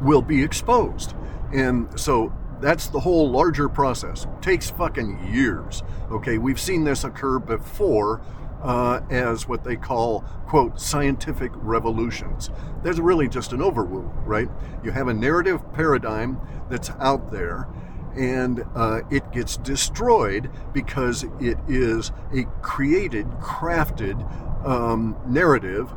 will 0.00 0.22
be 0.22 0.42
exposed. 0.42 1.14
And 1.52 1.88
so 1.98 2.32
that's 2.60 2.88
the 2.88 3.00
whole 3.00 3.30
larger 3.30 3.68
process. 3.68 4.24
It 4.24 4.42
takes 4.42 4.70
fucking 4.70 5.32
years. 5.32 5.82
Okay, 6.10 6.38
we've 6.38 6.60
seen 6.60 6.84
this 6.84 7.04
occur 7.04 7.38
before 7.38 8.20
uh, 8.64 9.00
as 9.10 9.46
what 9.46 9.62
they 9.62 9.76
call, 9.76 10.22
quote, 10.46 10.80
scientific 10.80 11.52
revolutions. 11.54 12.50
There's 12.82 13.00
really 13.00 13.28
just 13.28 13.52
an 13.52 13.60
overwoo, 13.60 14.10
right? 14.24 14.48
You 14.82 14.90
have 14.90 15.08
a 15.08 15.14
narrative 15.14 15.60
paradigm 15.74 16.40
that's 16.68 16.90
out 16.98 17.30
there 17.30 17.68
and 18.16 18.64
uh, 18.74 19.00
it 19.10 19.30
gets 19.32 19.56
destroyed 19.58 20.50
because 20.72 21.24
it 21.40 21.58
is 21.68 22.12
a 22.32 22.44
created, 22.62 23.26
crafted 23.40 24.18
um, 24.64 25.16
narrative 25.26 25.92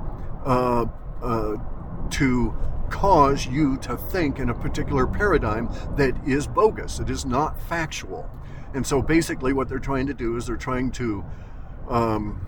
uh, 0.46 0.86
uh 1.22 1.56
to 2.10 2.56
cause 2.90 3.46
you 3.48 3.78
to 3.78 3.98
think 3.98 4.40
in 4.40 4.50
a 4.50 4.54
particular 4.54 5.06
paradigm 5.06 5.70
that 5.98 6.16
is 6.26 6.48
bogus. 6.48 7.00
It 7.00 7.10
is 7.10 7.26
not 7.26 7.60
factual. 7.60 8.30
And 8.74 8.86
so 8.86 9.02
basically, 9.02 9.54
what 9.54 9.68
they're 9.68 9.80
trying 9.80 10.08
to 10.08 10.14
do 10.14 10.38
is 10.38 10.48
they're 10.48 10.56
trying 10.56 10.92
to 10.92 11.26
um, 11.90 12.46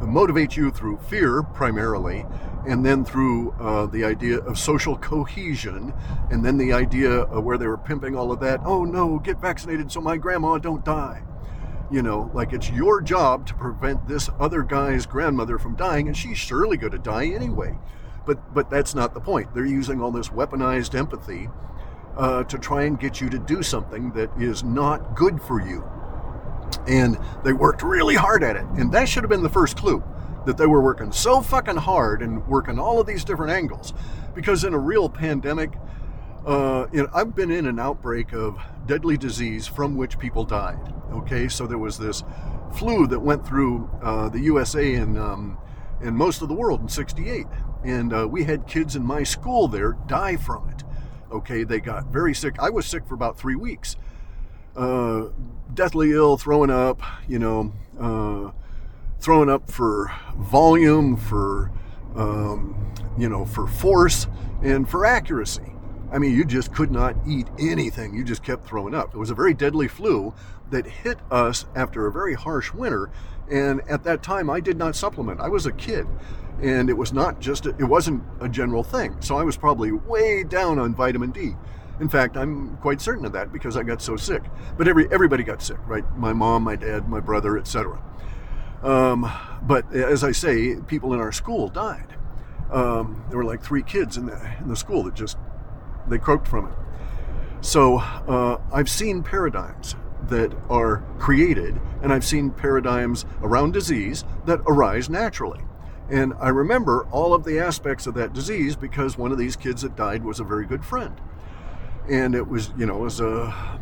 motivate 0.00 0.56
you 0.56 0.70
through 0.70 0.98
fear 0.98 1.42
primarily, 1.42 2.24
and 2.66 2.84
then 2.84 3.04
through 3.04 3.52
uh, 3.52 3.86
the 3.86 4.04
idea 4.04 4.38
of 4.40 4.58
social 4.58 4.96
cohesion, 4.96 5.92
and 6.30 6.44
then 6.44 6.58
the 6.58 6.72
idea 6.72 7.10
of 7.10 7.44
where 7.44 7.58
they 7.58 7.66
were 7.66 7.78
pimping 7.78 8.16
all 8.16 8.32
of 8.32 8.40
that. 8.40 8.60
Oh 8.64 8.84
no, 8.84 9.18
get 9.18 9.40
vaccinated 9.40 9.90
so 9.90 10.00
my 10.00 10.16
grandma 10.16 10.58
don't 10.58 10.84
die. 10.84 11.22
You 11.90 12.02
know, 12.02 12.30
like 12.34 12.52
it's 12.52 12.70
your 12.70 13.00
job 13.00 13.46
to 13.46 13.54
prevent 13.54 14.06
this 14.06 14.28
other 14.38 14.62
guy's 14.62 15.06
grandmother 15.06 15.58
from 15.58 15.74
dying, 15.74 16.06
and 16.06 16.16
she's 16.16 16.38
surely 16.38 16.76
going 16.76 16.92
to 16.92 16.98
die 16.98 17.26
anyway. 17.26 17.78
But 18.26 18.52
but 18.52 18.68
that's 18.68 18.94
not 18.94 19.14
the 19.14 19.20
point. 19.20 19.54
They're 19.54 19.64
using 19.64 20.02
all 20.02 20.10
this 20.10 20.28
weaponized 20.28 20.94
empathy 20.94 21.48
uh, 22.16 22.44
to 22.44 22.58
try 22.58 22.82
and 22.82 23.00
get 23.00 23.20
you 23.20 23.30
to 23.30 23.38
do 23.38 23.62
something 23.62 24.10
that 24.12 24.30
is 24.38 24.62
not 24.62 25.14
good 25.16 25.40
for 25.40 25.66
you. 25.66 25.84
And 26.88 27.18
they 27.44 27.52
worked 27.52 27.82
really 27.82 28.16
hard 28.16 28.42
at 28.42 28.56
it. 28.56 28.64
And 28.76 28.90
that 28.92 29.08
should 29.08 29.22
have 29.22 29.30
been 29.30 29.42
the 29.42 29.48
first 29.48 29.76
clue 29.76 30.02
that 30.46 30.56
they 30.56 30.66
were 30.66 30.80
working 30.80 31.12
so 31.12 31.42
fucking 31.42 31.76
hard 31.76 32.22
and 32.22 32.46
working 32.46 32.78
all 32.78 32.98
of 33.00 33.06
these 33.06 33.22
different 33.22 33.52
angles. 33.52 33.92
Because 34.34 34.64
in 34.64 34.72
a 34.72 34.78
real 34.78 35.08
pandemic, 35.08 35.72
uh, 36.46 36.86
you 36.92 37.02
know, 37.02 37.08
I've 37.12 37.34
been 37.34 37.50
in 37.50 37.66
an 37.66 37.78
outbreak 37.78 38.32
of 38.32 38.58
deadly 38.86 39.18
disease 39.18 39.66
from 39.66 39.96
which 39.96 40.18
people 40.18 40.44
died. 40.44 40.94
Okay, 41.12 41.48
so 41.48 41.66
there 41.66 41.78
was 41.78 41.98
this 41.98 42.24
flu 42.74 43.06
that 43.08 43.20
went 43.20 43.46
through 43.46 43.90
uh, 44.02 44.28
the 44.30 44.40
USA 44.40 44.94
and 44.94 45.18
um, 45.18 45.58
and 46.00 46.16
most 46.16 46.42
of 46.42 46.48
the 46.48 46.54
world 46.54 46.80
in 46.80 46.88
'68, 46.88 47.46
and 47.84 48.12
uh, 48.12 48.26
we 48.26 48.44
had 48.44 48.66
kids 48.66 48.96
in 48.96 49.02
my 49.02 49.22
school 49.22 49.68
there 49.68 49.96
die 50.06 50.36
from 50.36 50.68
it. 50.70 50.84
Okay, 51.30 51.64
they 51.64 51.80
got 51.80 52.06
very 52.06 52.34
sick. 52.34 52.54
I 52.58 52.70
was 52.70 52.86
sick 52.86 53.06
for 53.06 53.14
about 53.14 53.38
three 53.38 53.56
weeks, 53.56 53.96
uh, 54.76 55.26
deathly 55.74 56.12
ill, 56.12 56.36
throwing 56.36 56.70
up, 56.70 57.00
you 57.26 57.38
know, 57.38 57.72
uh, 58.00 58.50
throwing 59.20 59.48
up 59.48 59.70
for 59.70 60.12
volume, 60.36 61.16
for 61.16 61.70
um, 62.16 62.92
you 63.16 63.28
know, 63.28 63.44
for 63.44 63.66
force, 63.66 64.26
and 64.62 64.88
for 64.88 65.04
accuracy. 65.04 65.72
I 66.10 66.18
mean, 66.18 66.34
you 66.34 66.44
just 66.44 66.72
could 66.72 66.90
not 66.90 67.16
eat 67.26 67.48
anything. 67.58 68.14
You 68.14 68.24
just 68.24 68.42
kept 68.42 68.66
throwing 68.66 68.94
up. 68.94 69.14
It 69.14 69.18
was 69.18 69.30
a 69.30 69.34
very 69.34 69.52
deadly 69.52 69.88
flu 69.88 70.32
that 70.70 70.86
hit 70.86 71.18
us 71.30 71.66
after 71.74 72.06
a 72.06 72.12
very 72.12 72.34
harsh 72.34 72.72
winter. 72.72 73.10
And 73.50 73.82
at 73.88 74.04
that 74.04 74.22
time, 74.22 74.48
I 74.48 74.60
did 74.60 74.78
not 74.78 74.96
supplement. 74.96 75.40
I 75.40 75.48
was 75.48 75.66
a 75.66 75.72
kid 75.72 76.06
and 76.60 76.90
it 76.90 76.96
was 76.96 77.12
not 77.12 77.40
just 77.40 77.66
a, 77.66 77.70
it 77.70 77.84
wasn't 77.84 78.22
a 78.40 78.48
general 78.48 78.82
thing 78.82 79.14
so 79.20 79.36
i 79.36 79.42
was 79.42 79.56
probably 79.56 79.92
way 79.92 80.42
down 80.42 80.78
on 80.78 80.94
vitamin 80.94 81.30
d 81.30 81.54
in 82.00 82.08
fact 82.08 82.36
i'm 82.36 82.76
quite 82.78 83.00
certain 83.00 83.24
of 83.24 83.32
that 83.32 83.52
because 83.52 83.76
i 83.76 83.82
got 83.82 84.00
so 84.00 84.16
sick. 84.16 84.42
But 84.76 84.88
every 84.88 85.10
everybody 85.12 85.42
got 85.42 85.62
sick 85.62 85.78
right? 85.86 86.04
My 86.16 86.32
mom 86.32 86.62
my 86.62 86.76
dad 86.76 87.08
my 87.08 87.20
brother 87.20 87.58
etc 87.58 88.00
um, 88.82 89.30
but 89.62 89.92
as 89.92 90.22
i 90.22 90.32
say 90.32 90.76
people 90.86 91.12
in 91.14 91.20
our 91.20 91.32
school 91.32 91.68
died. 91.68 92.14
Um, 92.70 93.24
there 93.28 93.38
were 93.38 93.44
like 93.44 93.62
three 93.62 93.82
kids 93.82 94.16
in 94.16 94.26
the 94.26 94.38
in 94.60 94.68
the 94.68 94.76
school 94.76 95.02
that 95.04 95.14
just 95.14 95.38
they 96.06 96.18
croaked 96.18 96.46
from 96.46 96.66
it. 96.66 96.74
So 97.60 97.98
uh, 97.98 98.58
I've 98.72 98.88
seen 98.88 99.22
paradigms 99.22 99.96
that 100.28 100.52
are 100.68 101.02
created, 101.18 101.80
and 102.02 102.12
I've 102.12 102.24
seen 102.24 102.50
paradigms 102.50 103.24
around 103.42 103.72
disease 103.72 104.24
that 104.46 104.60
arise 104.66 105.08
naturally. 105.08 105.60
And 106.10 106.34
I 106.40 106.48
remember 106.48 107.06
all 107.10 107.34
of 107.34 107.44
the 107.44 107.58
aspects 107.58 108.06
of 108.06 108.14
that 108.14 108.32
disease 108.32 108.76
because 108.76 109.18
one 109.18 109.32
of 109.32 109.38
these 109.38 109.56
kids 109.56 109.82
that 109.82 109.96
died 109.96 110.24
was 110.24 110.40
a 110.40 110.44
very 110.44 110.66
good 110.66 110.84
friend. 110.84 111.20
And 112.10 112.34
it 112.34 112.46
was, 112.46 112.72
you 112.78 112.86
know, 112.86 112.96
it 112.96 113.00
was 113.00 113.20
a 113.20 113.78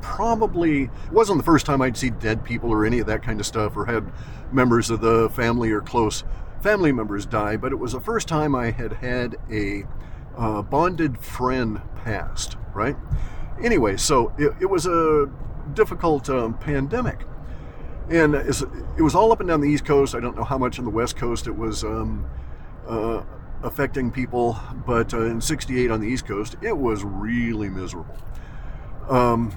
probably 0.00 0.90
wasn't 1.10 1.38
the 1.38 1.44
first 1.44 1.64
time 1.64 1.80
I'd 1.80 1.96
see 1.96 2.10
dead 2.10 2.44
people 2.44 2.70
or 2.70 2.84
any 2.84 2.98
of 2.98 3.06
that 3.06 3.22
kind 3.22 3.40
of 3.40 3.46
stuff 3.46 3.76
or 3.76 3.86
had 3.86 4.12
members 4.52 4.90
of 4.90 5.00
the 5.00 5.30
family 5.30 5.70
or 5.70 5.80
close 5.80 6.24
family 6.60 6.92
members 6.92 7.26
die, 7.26 7.56
but 7.56 7.72
it 7.72 7.76
was 7.76 7.92
the 7.92 8.00
first 8.00 8.28
time 8.28 8.54
I 8.54 8.70
had 8.70 8.92
had 8.94 9.36
a 9.50 9.84
uh, 10.36 10.62
bonded 10.62 11.18
friend 11.18 11.80
passed, 12.04 12.56
right? 12.74 12.96
Anyway, 13.62 13.96
so 13.96 14.32
it, 14.38 14.54
it 14.60 14.66
was 14.66 14.86
a 14.86 15.30
difficult 15.74 16.28
um, 16.30 16.54
pandemic. 16.54 17.20
And 18.10 18.34
it 18.34 19.00
was 19.00 19.14
all 19.14 19.32
up 19.32 19.40
and 19.40 19.48
down 19.48 19.60
the 19.60 19.68
East 19.68 19.86
Coast. 19.86 20.14
I 20.14 20.20
don't 20.20 20.36
know 20.36 20.44
how 20.44 20.58
much 20.58 20.78
on 20.78 20.84
the 20.84 20.90
West 20.90 21.16
Coast 21.16 21.46
it 21.46 21.56
was 21.56 21.84
um, 21.84 22.26
uh, 22.86 23.22
affecting 23.64 24.10
people, 24.10 24.58
but 24.86 25.12
uh, 25.14 25.22
in 25.22 25.40
68 25.40 25.90
on 25.90 26.00
the 26.00 26.06
East 26.06 26.26
Coast, 26.26 26.56
it 26.62 26.76
was 26.76 27.02
really 27.02 27.68
miserable. 27.68 28.16
Um, 29.08 29.52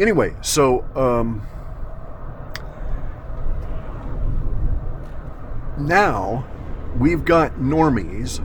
anyway, 0.00 0.34
so 0.40 0.84
um, 0.94 1.46
now 5.78 6.46
we've 6.98 7.24
got 7.24 7.56
normies 7.56 8.38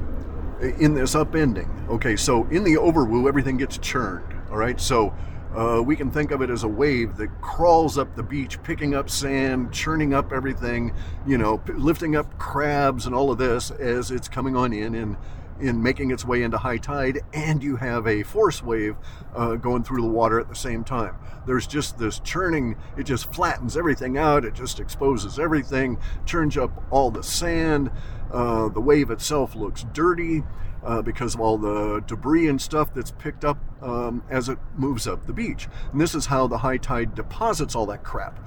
in 0.79 0.95
this 0.95 1.15
upending. 1.15 1.87
Okay, 1.89 2.15
so 2.15 2.45
in 2.47 2.63
the 2.63 2.73
overwoo, 2.73 3.27
everything 3.27 3.57
gets 3.57 3.77
churned. 3.77 4.25
All 4.49 4.57
right, 4.57 4.81
so 4.81 5.13
uh, 5.55 5.81
we 5.83 5.95
can 5.95 6.11
think 6.11 6.31
of 6.31 6.41
it 6.41 6.49
as 6.49 6.63
a 6.63 6.67
wave 6.67 7.17
that 7.17 7.41
crawls 7.41 7.97
up 7.97 8.15
the 8.15 8.23
beach, 8.23 8.61
picking 8.61 8.93
up 8.93 9.09
sand, 9.09 9.73
churning 9.73 10.13
up 10.13 10.31
everything, 10.31 10.93
you 11.25 11.37
know, 11.37 11.57
p- 11.57 11.73
lifting 11.73 12.15
up 12.15 12.37
crabs 12.37 13.05
and 13.05 13.15
all 13.15 13.31
of 13.31 13.37
this 13.37 13.71
as 13.71 14.11
it's 14.11 14.27
coming 14.27 14.55
on 14.55 14.73
in 14.73 14.95
and 14.95 15.17
in 15.59 15.83
making 15.83 16.11
its 16.11 16.23
way 16.23 16.43
into 16.43 16.57
high 16.57 16.77
tide, 16.77 17.19
and 17.33 17.61
you 17.61 17.75
have 17.75 18.07
a 18.07 18.23
force 18.23 18.63
wave 18.63 18.95
uh, 19.35 19.55
going 19.55 19.83
through 19.83 20.01
the 20.01 20.07
water 20.07 20.39
at 20.39 20.47
the 20.47 20.55
same 20.55 20.83
time. 20.83 21.15
There's 21.45 21.67
just 21.67 21.97
this 21.97 22.19
churning, 22.19 22.77
it 22.97 23.03
just 23.03 23.33
flattens 23.33 23.75
everything 23.75 24.17
out, 24.17 24.45
it 24.45 24.53
just 24.53 24.79
exposes 24.79 25.37
everything, 25.37 25.97
churns 26.25 26.57
up 26.57 26.83
all 26.91 27.11
the 27.11 27.23
sand. 27.23 27.91
Uh, 28.31 28.69
the 28.69 28.79
wave 28.79 29.09
itself 29.09 29.55
looks 29.55 29.85
dirty 29.91 30.43
uh, 30.83 31.01
because 31.01 31.35
of 31.35 31.41
all 31.41 31.57
the 31.57 32.03
debris 32.07 32.47
and 32.47 32.61
stuff 32.61 32.93
that's 32.93 33.11
picked 33.11 33.43
up 33.43 33.57
um, 33.81 34.23
as 34.29 34.49
it 34.49 34.57
moves 34.75 35.07
up 35.07 35.25
the 35.25 35.33
beach. 35.33 35.67
And 35.91 35.99
this 35.99 36.15
is 36.15 36.27
how 36.27 36.47
the 36.47 36.59
high 36.59 36.77
tide 36.77 37.15
deposits 37.15 37.75
all 37.75 37.85
that 37.87 38.03
crap 38.03 38.39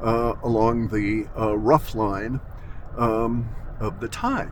uh, 0.00 0.34
along 0.42 0.88
the 0.88 1.28
uh, 1.38 1.56
rough 1.56 1.94
line 1.94 2.40
um, 2.96 3.48
of 3.78 4.00
the 4.00 4.08
tide. 4.08 4.50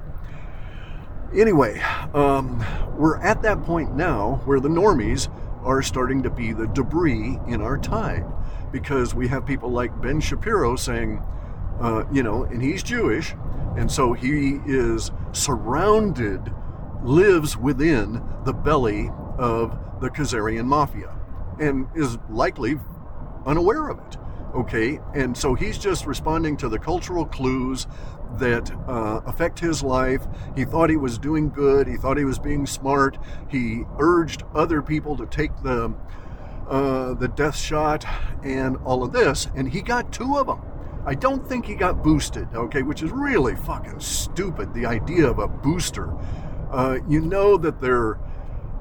Anyway, 1.35 1.81
um, 2.15 2.65
we're 2.97 3.19
at 3.19 3.43
that 3.43 3.63
point 3.63 3.95
now 3.95 4.41
where 4.45 4.61
the 4.61 4.69
normies 4.69 5.29
are 5.63 5.83
starting 5.83 6.23
to 6.23 6.31
be 6.31 6.53
the 6.53 6.67
debris 6.69 7.39
in 7.47 7.61
our 7.61 7.77
tide 7.77 8.25
because 8.73 9.15
we 9.15 9.29
have 9.29 9.45
people 9.45 9.71
like 9.71 10.01
Ben 10.01 10.21
Shapiro 10.21 10.77
saying, 10.77 11.23
uh, 11.81 12.05
you 12.11 12.23
know, 12.23 12.45
and 12.45 12.63
he's 12.63 12.83
Jewish, 12.83 13.35
and 13.77 13.91
so 13.91 14.13
he 14.13 14.61
is 14.67 15.11
surrounded 15.33 16.53
lives 17.03 17.57
within 17.57 18.23
the 18.45 18.53
belly 18.53 19.11
of 19.39 19.79
the 20.01 20.11
Khazarian 20.11 20.67
mafia 20.67 21.15
and 21.61 21.87
is 21.95 22.19
likely 22.29 22.79
unaware 23.47 23.89
of 23.89 23.99
it. 23.99 24.17
Okay, 24.55 24.99
and 25.15 25.37
so 25.37 25.55
he's 25.55 25.77
just 25.79 26.07
responding 26.07 26.57
to 26.57 26.69
the 26.69 26.79
cultural 26.79 27.27
clues 27.27 27.87
that 28.39 28.71
uh, 28.89 29.21
affect 29.27 29.59
his 29.59 29.83
life. 29.83 30.27
He 30.57 30.65
thought 30.65 30.89
he 30.91 30.97
was 30.97 31.19
doing 31.19 31.51
good. 31.51 31.87
He 31.87 31.97
thought 31.97 32.17
he 32.17 32.25
was 32.25 32.39
being 32.39 32.67
smart. 32.67 33.19
He 33.49 33.85
urged 33.99 34.45
other 34.55 34.81
people 34.81 35.17
to 35.17 35.27
take 35.27 35.51
the 35.63 35.95
uh, 36.69 37.15
the 37.15 37.29
death 37.29 37.57
shot 37.57 38.05
and 38.43 38.77
all 38.79 39.03
of 39.03 39.13
this, 39.13 39.49
and 39.55 39.71
he 39.71 39.81
got 39.81 40.13
two 40.13 40.37
of 40.37 40.47
them. 40.47 40.61
I 41.07 41.15
don't 41.15 41.47
think 41.49 41.65
he 41.65 41.75
got 41.75 42.03
boosted. 42.03 42.49
Okay, 42.55 42.83
which 42.83 43.03
is 43.03 43.11
really 43.11 43.57
fucking 43.57 44.01
stupid. 44.01 44.75
The 44.75 44.87
idea 44.87 45.27
of 45.27 45.39
a 45.39 45.49
booster 45.49 46.13
uh, 46.71 46.99
you 47.09 47.21
know 47.21 47.57
that 47.57 47.81
their 47.81 48.19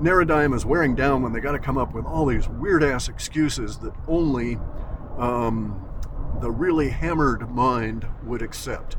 narradigm 0.01 0.55
is 0.55 0.65
wearing 0.65 0.95
down 0.95 1.21
when 1.23 1.33
they 1.33 1.39
got 1.39 1.53
to 1.53 1.59
come 1.59 1.77
up 1.77 1.93
with 1.93 2.05
all 2.05 2.25
these 2.25 2.47
weird 2.47 2.83
ass 2.83 3.07
excuses 3.07 3.77
that 3.79 3.93
only 4.07 4.57
um, 5.17 5.83
the 6.41 6.51
really 6.51 6.89
hammered 6.89 7.49
mind 7.49 8.05
would 8.23 8.41
accept. 8.41 8.95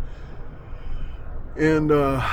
And 1.57 1.90
uh, 1.90 2.27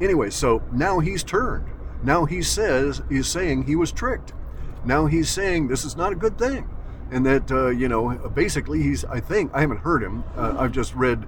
anyway, 0.00 0.30
so 0.30 0.62
now 0.72 1.00
he's 1.00 1.22
turned. 1.22 1.66
Now 2.02 2.24
he 2.24 2.42
says 2.42 3.02
he's 3.08 3.26
saying 3.26 3.64
he 3.64 3.76
was 3.76 3.90
tricked. 3.92 4.32
Now 4.84 5.06
he's 5.06 5.30
saying 5.30 5.68
this 5.68 5.84
is 5.84 5.96
not 5.96 6.12
a 6.12 6.16
good 6.16 6.38
thing, 6.38 6.68
and 7.10 7.24
that 7.24 7.50
uh, 7.50 7.68
you 7.68 7.88
know 7.88 8.18
basically 8.34 8.82
he's. 8.82 9.04
I 9.06 9.20
think 9.20 9.50
I 9.54 9.62
haven't 9.62 9.78
heard 9.78 10.02
him. 10.02 10.24
Uh, 10.36 10.56
I've 10.58 10.72
just 10.72 10.94
read 10.94 11.26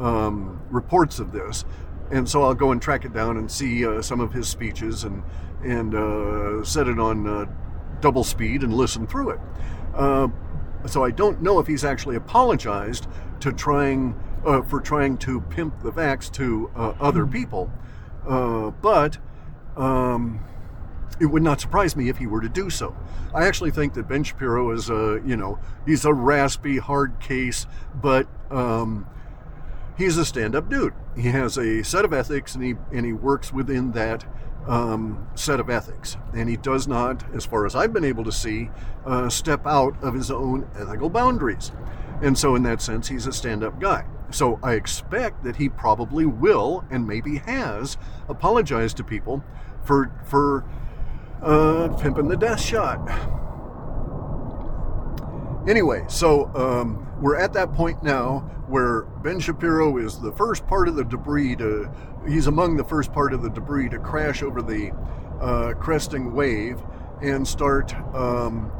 um, 0.00 0.60
reports 0.70 1.20
of 1.20 1.32
this 1.32 1.64
and 2.10 2.28
so 2.28 2.42
I'll 2.42 2.54
go 2.54 2.72
and 2.72 2.80
track 2.80 3.04
it 3.04 3.12
down 3.12 3.36
and 3.36 3.50
see 3.50 3.86
uh, 3.86 4.02
some 4.02 4.20
of 4.20 4.32
his 4.32 4.48
speeches 4.48 5.04
and 5.04 5.22
and 5.62 5.94
uh, 5.94 6.62
set 6.64 6.86
it 6.86 6.98
on 6.98 7.26
uh, 7.26 7.46
double 8.00 8.24
speed 8.24 8.62
and 8.62 8.72
listen 8.72 9.06
through 9.06 9.30
it. 9.30 9.40
Uh, 9.94 10.28
so 10.86 11.02
I 11.02 11.10
don't 11.10 11.42
know 11.42 11.58
if 11.58 11.66
he's 11.66 11.84
actually 11.84 12.16
apologized 12.16 13.08
to 13.40 13.52
trying 13.52 14.14
uh, 14.44 14.62
for 14.62 14.80
trying 14.80 15.18
to 15.18 15.40
pimp 15.40 15.82
the 15.82 15.90
vax 15.90 16.30
to 16.32 16.70
uh, 16.76 16.94
other 17.00 17.24
hmm. 17.24 17.32
people, 17.32 17.72
but. 18.82 19.18
Um, 19.76 20.40
it 21.20 21.26
would 21.26 21.42
not 21.42 21.60
surprise 21.60 21.96
me 21.96 22.08
if 22.08 22.18
he 22.18 22.26
were 22.26 22.40
to 22.40 22.48
do 22.48 22.68
so. 22.68 22.94
I 23.34 23.46
actually 23.46 23.70
think 23.70 23.94
that 23.94 24.08
Ben 24.08 24.22
Shapiro 24.22 24.70
is 24.72 24.90
a, 24.90 25.20
you 25.24 25.36
know, 25.36 25.58
he's 25.86 26.04
a 26.04 26.12
raspy, 26.12 26.78
hard 26.78 27.18
case, 27.20 27.66
but 27.94 28.26
um, 28.50 29.06
he's 29.96 30.16
a 30.16 30.24
stand-up 30.24 30.68
dude. 30.68 30.94
He 31.16 31.28
has 31.28 31.56
a 31.56 31.82
set 31.82 32.04
of 32.04 32.12
ethics, 32.12 32.54
and 32.54 32.64
he 32.64 32.74
and 32.92 33.06
he 33.06 33.12
works 33.12 33.52
within 33.52 33.92
that 33.92 34.24
um, 34.66 35.28
set 35.34 35.60
of 35.60 35.70
ethics. 35.70 36.16
And 36.34 36.48
he 36.48 36.56
does 36.56 36.86
not, 36.88 37.24
as 37.34 37.44
far 37.44 37.66
as 37.66 37.74
I've 37.74 37.92
been 37.92 38.04
able 38.04 38.24
to 38.24 38.32
see, 38.32 38.70
uh, 39.04 39.28
step 39.28 39.66
out 39.66 40.02
of 40.02 40.14
his 40.14 40.30
own 40.30 40.68
ethical 40.76 41.08
boundaries. 41.08 41.72
And 42.22 42.36
so, 42.36 42.54
in 42.54 42.62
that 42.62 42.80
sense, 42.80 43.08
he's 43.08 43.26
a 43.26 43.32
stand-up 43.32 43.80
guy. 43.80 44.06
So 44.30 44.58
I 44.62 44.72
expect 44.72 45.44
that 45.44 45.56
he 45.56 45.68
probably 45.68 46.26
will, 46.26 46.84
and 46.90 47.06
maybe 47.06 47.38
has, 47.38 47.96
apologized 48.28 48.96
to 48.96 49.04
people 49.04 49.44
for 49.84 50.10
for 50.24 50.64
uh, 51.42 51.88
pimping 52.00 52.28
the 52.28 52.36
death 52.36 52.60
shot. 52.60 53.45
Anyway, 55.66 56.04
so 56.08 56.46
um, 56.54 57.04
we're 57.20 57.36
at 57.36 57.52
that 57.52 57.72
point 57.72 58.00
now 58.00 58.38
where 58.68 59.02
Ben 59.22 59.40
Shapiro 59.40 59.96
is 59.96 60.20
the 60.20 60.30
first 60.32 60.64
part 60.68 60.86
of 60.86 60.94
the 60.94 61.04
debris 61.04 61.56
to, 61.56 61.90
he's 62.28 62.46
among 62.46 62.76
the 62.76 62.84
first 62.84 63.12
part 63.12 63.32
of 63.32 63.42
the 63.42 63.50
debris 63.50 63.88
to 63.88 63.98
crash 63.98 64.44
over 64.44 64.62
the 64.62 64.92
uh, 65.40 65.74
cresting 65.74 66.34
wave 66.34 66.80
and 67.20 67.46
start 67.46 67.92
um, 68.14 68.70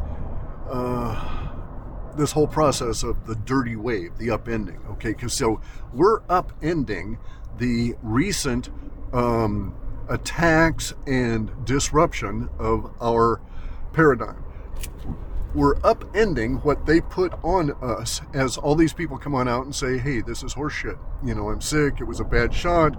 uh, 0.70 2.12
this 2.16 2.30
whole 2.30 2.46
process 2.46 3.02
of 3.02 3.26
the 3.26 3.34
dirty 3.34 3.74
wave, 3.74 4.16
the 4.18 4.28
upending. 4.28 4.84
Okay, 4.92 5.10
because 5.10 5.36
so 5.36 5.60
we're 5.92 6.20
upending 6.22 7.18
the 7.58 7.94
recent 8.00 8.70
um, 9.12 9.74
attacks 10.08 10.94
and 11.04 11.50
disruption 11.64 12.48
of 12.60 12.92
our 13.00 13.40
paradigm 13.92 14.45
we're 15.56 15.76
upending 15.76 16.62
what 16.64 16.84
they 16.84 17.00
put 17.00 17.32
on 17.42 17.72
us 17.82 18.20
as 18.34 18.58
all 18.58 18.74
these 18.74 18.92
people 18.92 19.16
come 19.16 19.34
on 19.34 19.48
out 19.48 19.64
and 19.64 19.74
say, 19.74 19.96
hey, 19.96 20.20
this 20.20 20.42
is 20.42 20.54
horseshit. 20.54 20.98
You 21.24 21.34
know, 21.34 21.48
I'm 21.48 21.62
sick, 21.62 21.94
it 21.98 22.04
was 22.04 22.20
a 22.20 22.24
bad 22.24 22.52
shot, 22.52 22.90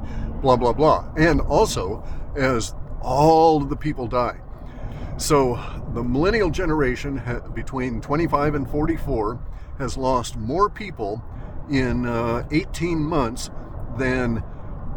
blah, 0.42 0.56
blah, 0.56 0.74
blah. 0.74 1.08
And 1.16 1.40
also, 1.40 2.04
as 2.36 2.74
all 3.02 3.62
of 3.62 3.70
the 3.70 3.76
people 3.76 4.08
die. 4.08 4.40
So 5.18 5.64
the 5.94 6.04
millennial 6.04 6.50
generation 6.50 7.22
between 7.54 8.02
25 8.02 8.56
and 8.56 8.70
44 8.70 9.40
has 9.78 9.96
lost 9.96 10.36
more 10.36 10.68
people 10.68 11.24
in 11.70 12.08
uh, 12.08 12.48
18 12.50 12.98
months 12.98 13.52
than 13.98 14.44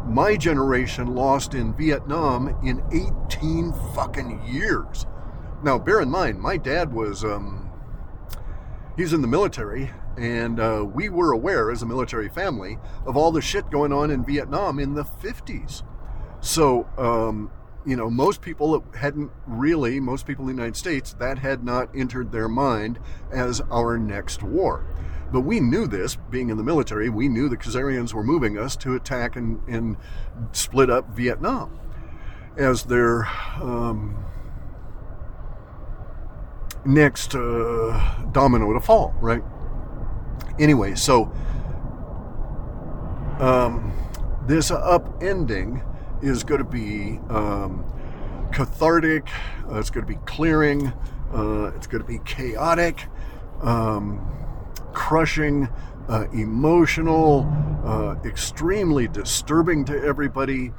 my 0.07 0.35
generation 0.35 1.13
lost 1.13 1.53
in 1.53 1.75
Vietnam 1.75 2.57
in 2.63 2.83
18 2.91 3.71
fucking 3.93 4.41
years. 4.47 5.05
Now, 5.63 5.77
bear 5.77 6.01
in 6.01 6.09
mind, 6.09 6.39
my 6.39 6.57
dad 6.57 6.91
was, 6.91 7.23
um, 7.23 7.69
he's 8.97 9.13
in 9.13 9.21
the 9.21 9.27
military, 9.27 9.91
and 10.17 10.59
uh, 10.59 10.83
we 10.91 11.07
were 11.07 11.31
aware 11.31 11.69
as 11.69 11.83
a 11.83 11.85
military 11.85 12.29
family 12.29 12.79
of 13.05 13.15
all 13.15 13.31
the 13.31 13.41
shit 13.41 13.69
going 13.69 13.93
on 13.93 14.09
in 14.09 14.25
Vietnam 14.25 14.79
in 14.79 14.95
the 14.95 15.03
50s. 15.03 15.83
So, 16.39 16.89
um, 16.97 17.51
you 17.85 17.95
know, 17.95 18.09
most 18.09 18.41
people 18.41 18.83
hadn't 18.95 19.31
really, 19.45 19.99
most 19.99 20.25
people 20.25 20.49
in 20.49 20.55
the 20.55 20.61
United 20.61 20.77
States, 20.77 21.13
that 21.19 21.37
had 21.37 21.63
not 21.63 21.95
entered 21.95 22.31
their 22.31 22.47
mind 22.47 22.97
as 23.31 23.61
our 23.69 23.99
next 23.99 24.41
war. 24.41 24.83
But 25.31 25.41
we 25.41 25.59
knew 25.59 25.85
this, 25.85 26.15
being 26.15 26.49
in 26.49 26.57
the 26.57 26.63
military, 26.63 27.07
we 27.09 27.29
knew 27.29 27.47
the 27.47 27.57
Khazarians 27.57 28.13
were 28.13 28.23
moving 28.23 28.57
us 28.57 28.75
to 28.77 28.95
attack 28.95 29.35
and, 29.35 29.61
and 29.67 29.95
split 30.53 30.89
up 30.89 31.15
Vietnam 31.15 31.79
as 32.57 32.83
their 32.83 33.25
um, 33.61 34.25
next 36.85 37.35
uh, 37.35 38.25
domino 38.31 38.73
to 38.73 38.79
fall, 38.79 39.13
right? 39.21 39.43
Anyway, 40.59 40.95
so 40.95 41.31
um, 43.39 43.93
this 44.47 44.71
upending 44.71 45.83
is 46.21 46.43
going 46.43 46.63
to 46.63 46.69
be 46.69 47.19
um, 47.29 47.83
cathartic, 48.51 49.27
uh, 49.69 49.79
it's 49.79 49.89
going 49.89 50.05
to 50.05 50.11
be 50.11 50.19
clearing, 50.25 50.87
uh, 51.33 51.71
it's 51.75 51.87
going 51.87 52.03
to 52.03 52.07
be 52.07 52.19
chaotic, 52.25 53.07
um, 53.61 54.27
crushing, 54.93 55.69
uh, 56.09 56.27
emotional, 56.33 57.49
uh, 57.85 58.15
extremely 58.25 59.07
disturbing 59.07 59.85
to 59.85 60.03
everybody 60.03 60.73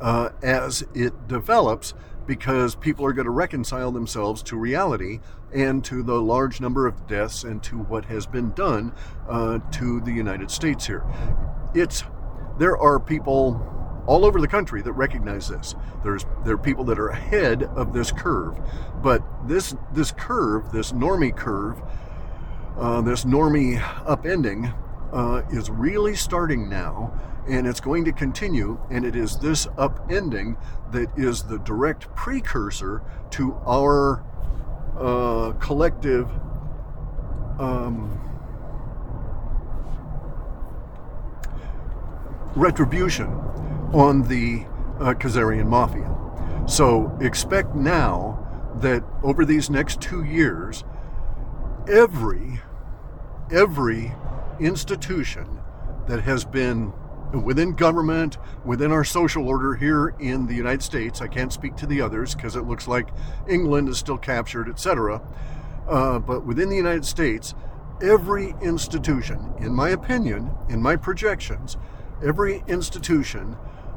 uh, 0.00 0.30
as 0.42 0.84
it 0.94 1.28
develops 1.28 1.94
because 2.26 2.74
people 2.74 3.04
are 3.04 3.12
going 3.12 3.26
to 3.26 3.30
reconcile 3.30 3.92
themselves 3.92 4.42
to 4.44 4.56
reality 4.56 5.20
and 5.52 5.84
to 5.84 6.02
the 6.02 6.20
large 6.20 6.60
number 6.60 6.86
of 6.86 7.06
deaths 7.06 7.44
and 7.44 7.62
to 7.62 7.76
what 7.76 8.06
has 8.06 8.26
been 8.26 8.52
done 8.52 8.92
uh, 9.28 9.58
to 9.72 10.00
the 10.00 10.12
United 10.12 10.50
States 10.50 10.86
here. 10.86 11.04
It's 11.74 12.04
there 12.58 12.76
are 12.76 13.00
people 13.00 13.68
all 14.06 14.24
over 14.24 14.40
the 14.40 14.48
country 14.48 14.82
that 14.82 14.92
recognize 14.92 15.48
this. 15.48 15.74
There's 16.02 16.24
there 16.44 16.54
are 16.54 16.58
people 16.58 16.84
that 16.84 16.98
are 16.98 17.08
ahead 17.08 17.62
of 17.62 17.92
this 17.92 18.10
curve, 18.10 18.58
but 19.02 19.22
this 19.46 19.74
this 19.92 20.12
curve, 20.12 20.72
this 20.72 20.92
normie 20.92 21.36
curve, 21.36 21.80
uh, 22.78 23.00
this 23.02 23.24
normie 23.24 23.78
upending, 24.04 24.74
uh, 25.12 25.42
is 25.50 25.70
really 25.70 26.14
starting 26.14 26.68
now, 26.68 27.12
and 27.48 27.66
it's 27.66 27.80
going 27.80 28.04
to 28.04 28.12
continue. 28.12 28.80
And 28.90 29.04
it 29.04 29.16
is 29.16 29.38
this 29.38 29.66
upending 29.78 30.56
that 30.92 31.10
is 31.16 31.42
the 31.44 31.58
direct 31.58 32.14
precursor 32.14 33.02
to 33.30 33.54
our 33.66 34.24
uh, 34.98 35.52
collective. 35.58 36.28
Um, 37.58 38.18
retribution 42.54 43.28
on 43.92 44.22
the 44.22 44.64
uh, 45.00 45.14
Khazarian 45.14 45.66
mafia. 45.66 46.08
So 46.66 47.16
expect 47.20 47.74
now 47.74 48.38
that 48.76 49.04
over 49.22 49.44
these 49.44 49.70
next 49.70 50.00
two 50.00 50.24
years, 50.24 50.84
every 51.88 52.60
every 53.50 54.12
institution 54.60 55.60
that 56.06 56.22
has 56.22 56.44
been 56.44 56.92
within 57.32 57.72
government, 57.72 58.38
within 58.64 58.92
our 58.92 59.04
social 59.04 59.48
order 59.48 59.74
here 59.74 60.14
in 60.18 60.46
the 60.46 60.54
United 60.54 60.82
States, 60.82 61.20
I 61.20 61.28
can't 61.28 61.52
speak 61.52 61.76
to 61.76 61.86
the 61.86 62.00
others 62.00 62.34
because 62.34 62.56
it 62.56 62.62
looks 62.62 62.86
like 62.86 63.08
England 63.48 63.88
is 63.88 63.98
still 63.98 64.18
captured, 64.18 64.68
etc. 64.68 65.22
Uh, 65.88 66.18
but 66.18 66.44
within 66.44 66.68
the 66.68 66.76
United 66.76 67.04
States, 67.04 67.54
every 68.02 68.54
institution, 68.60 69.52
in 69.58 69.74
my 69.74 69.90
opinion, 69.90 70.50
in 70.68 70.82
my 70.82 70.96
projections, 70.96 71.76
every 72.24 72.62
institution 72.66 73.56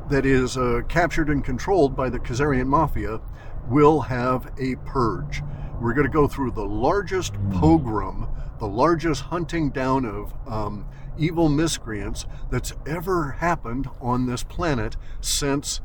that 0.09 0.25
is 0.25 0.57
uh, 0.57 0.81
captured 0.87 1.29
and 1.29 1.43
controlled 1.43 1.95
by 1.95 2.09
the 2.09 2.19
Khazarian 2.19 2.67
mafia 2.67 3.19
will 3.67 4.01
have 4.01 4.51
a 4.59 4.75
purge. 4.85 5.41
We're 5.81 5.93
going 5.93 6.07
to 6.07 6.13
go 6.13 6.27
through 6.27 6.51
the 6.51 6.65
largest 6.65 7.33
pogrom, 7.51 8.27
the 8.59 8.67
largest 8.67 9.23
hunting 9.23 9.69
down 9.69 10.05
of 10.05 10.33
um, 10.47 10.85
evil 11.17 11.49
miscreants 11.49 12.25
that's 12.49 12.73
ever 12.85 13.31
happened 13.31 13.89
on 14.01 14.25
this 14.25 14.43
planet 14.43 14.95
since 15.21 15.81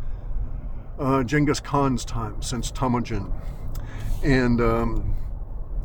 uh, 0.99 1.23
Genghis 1.23 1.61
Khan's 1.61 2.05
time, 2.05 2.43
since 2.43 2.71
Temujin. 2.71 3.33
And 4.23 4.61
um, 4.61 5.17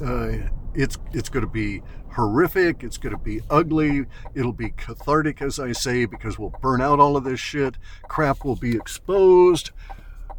uh, 0.03 0.31
it's 0.73 0.97
it's 1.13 1.29
going 1.29 1.45
to 1.45 1.51
be 1.51 1.81
horrific. 2.13 2.83
It's 2.83 2.97
going 2.97 3.15
to 3.15 3.21
be 3.21 3.41
ugly. 3.49 4.05
It'll 4.33 4.53
be 4.53 4.69
cathartic, 4.71 5.41
as 5.41 5.59
I 5.59 5.71
say, 5.71 6.05
because 6.05 6.37
we'll 6.37 6.53
burn 6.61 6.81
out 6.81 6.99
all 6.99 7.17
of 7.17 7.23
this 7.23 7.39
shit. 7.39 7.75
Crap 8.07 8.43
will 8.43 8.55
be 8.55 8.75
exposed. 8.75 9.71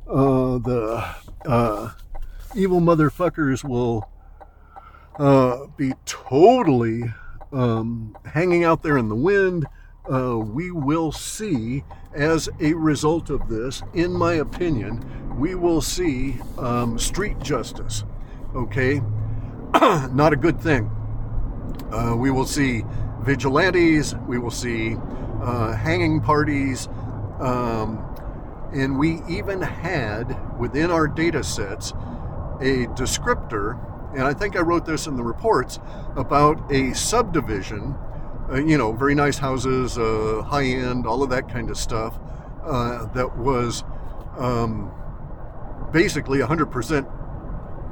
Uh, 0.08 0.58
the 0.58 1.14
uh, 1.46 1.92
evil 2.54 2.80
motherfuckers 2.80 3.64
will 3.64 4.08
uh, 5.18 5.66
be 5.76 5.92
totally 6.04 7.04
um, 7.52 8.16
hanging 8.24 8.64
out 8.64 8.82
there 8.82 8.98
in 8.98 9.08
the 9.08 9.14
wind. 9.14 9.66
Uh, 10.10 10.38
we 10.38 10.70
will 10.70 11.10
see, 11.10 11.82
as 12.14 12.48
a 12.60 12.74
result 12.74 13.30
of 13.30 13.48
this, 13.48 13.82
in 13.94 14.12
my 14.12 14.34
opinion, 14.34 15.04
we 15.38 15.54
will 15.54 15.80
see 15.80 16.36
um, 16.58 16.98
street 16.98 17.38
justice. 17.40 18.04
Okay? 18.54 19.00
Not 19.80 20.32
a 20.32 20.36
good 20.36 20.60
thing. 20.60 20.90
Uh, 21.90 22.14
we 22.16 22.30
will 22.30 22.46
see 22.46 22.84
vigilantes, 23.20 24.14
we 24.26 24.38
will 24.38 24.50
see 24.50 24.96
uh, 25.42 25.74
hanging 25.74 26.20
parties, 26.20 26.88
um, 27.40 28.02
and 28.72 28.98
we 28.98 29.20
even 29.28 29.60
had 29.60 30.58
within 30.58 30.90
our 30.90 31.06
data 31.06 31.42
sets 31.42 31.90
a 32.60 32.86
descriptor, 32.94 33.78
and 34.14 34.22
I 34.22 34.32
think 34.32 34.56
I 34.56 34.60
wrote 34.60 34.86
this 34.86 35.06
in 35.06 35.16
the 35.16 35.22
reports, 35.22 35.78
about 36.16 36.72
a 36.72 36.94
subdivision, 36.94 37.94
uh, 38.50 38.56
you 38.56 38.78
know, 38.78 38.92
very 38.92 39.14
nice 39.14 39.38
houses, 39.38 39.98
uh, 39.98 40.42
high 40.46 40.64
end, 40.64 41.06
all 41.06 41.22
of 41.22 41.30
that 41.30 41.48
kind 41.48 41.70
of 41.70 41.76
stuff, 41.76 42.18
uh, 42.64 43.06
that 43.06 43.36
was 43.36 43.84
um, 44.38 44.92
basically 45.92 46.38
100% 46.38 47.12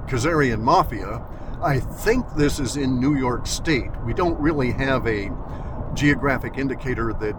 Khazarian 0.09 0.61
mafia 0.61 1.24
I 1.64 1.81
think 1.81 2.27
this 2.35 2.61
is 2.61 2.77
in 2.77 3.00
New 3.00 3.16
York 3.16 3.46
State. 3.46 3.90
We 4.05 4.12
don't 4.12 4.38
really 4.38 4.70
have 4.72 5.07
a 5.07 5.31
geographic 5.94 6.59
indicator 6.59 7.14
that 7.14 7.35